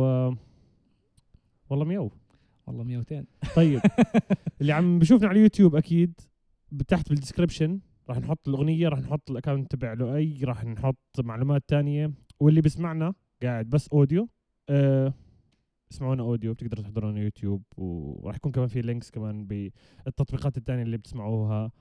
[1.69, 2.11] والله ميو
[2.67, 3.81] والله 200 طيب.
[4.61, 6.13] اللي عم بشوفنا على اليوتيوب أكيد
[6.87, 7.79] تحت بال description
[8.09, 12.11] راح نحط الأغنية راح نحط ال account تبع لؤي راح نحط معلومات تانية.
[12.39, 14.29] واللي بيسمعنا قاعد بس audio
[14.69, 15.13] أه
[15.91, 21.71] اسمعونا audio بتقدروا تحضرونا يوتيوب وراح يكون كمان في links كمان بالتطبيقات التانية اللي بتسمعوها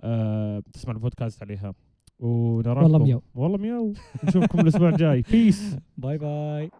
[0.00, 1.74] أه بتسمعوا البودكاست عليها.
[2.18, 2.82] ونراكم.
[2.82, 3.22] والله ميو.
[3.34, 3.92] والله ميو
[4.24, 5.22] نشوفكم الأسبوع الجاي.
[5.30, 6.70] peace bye bye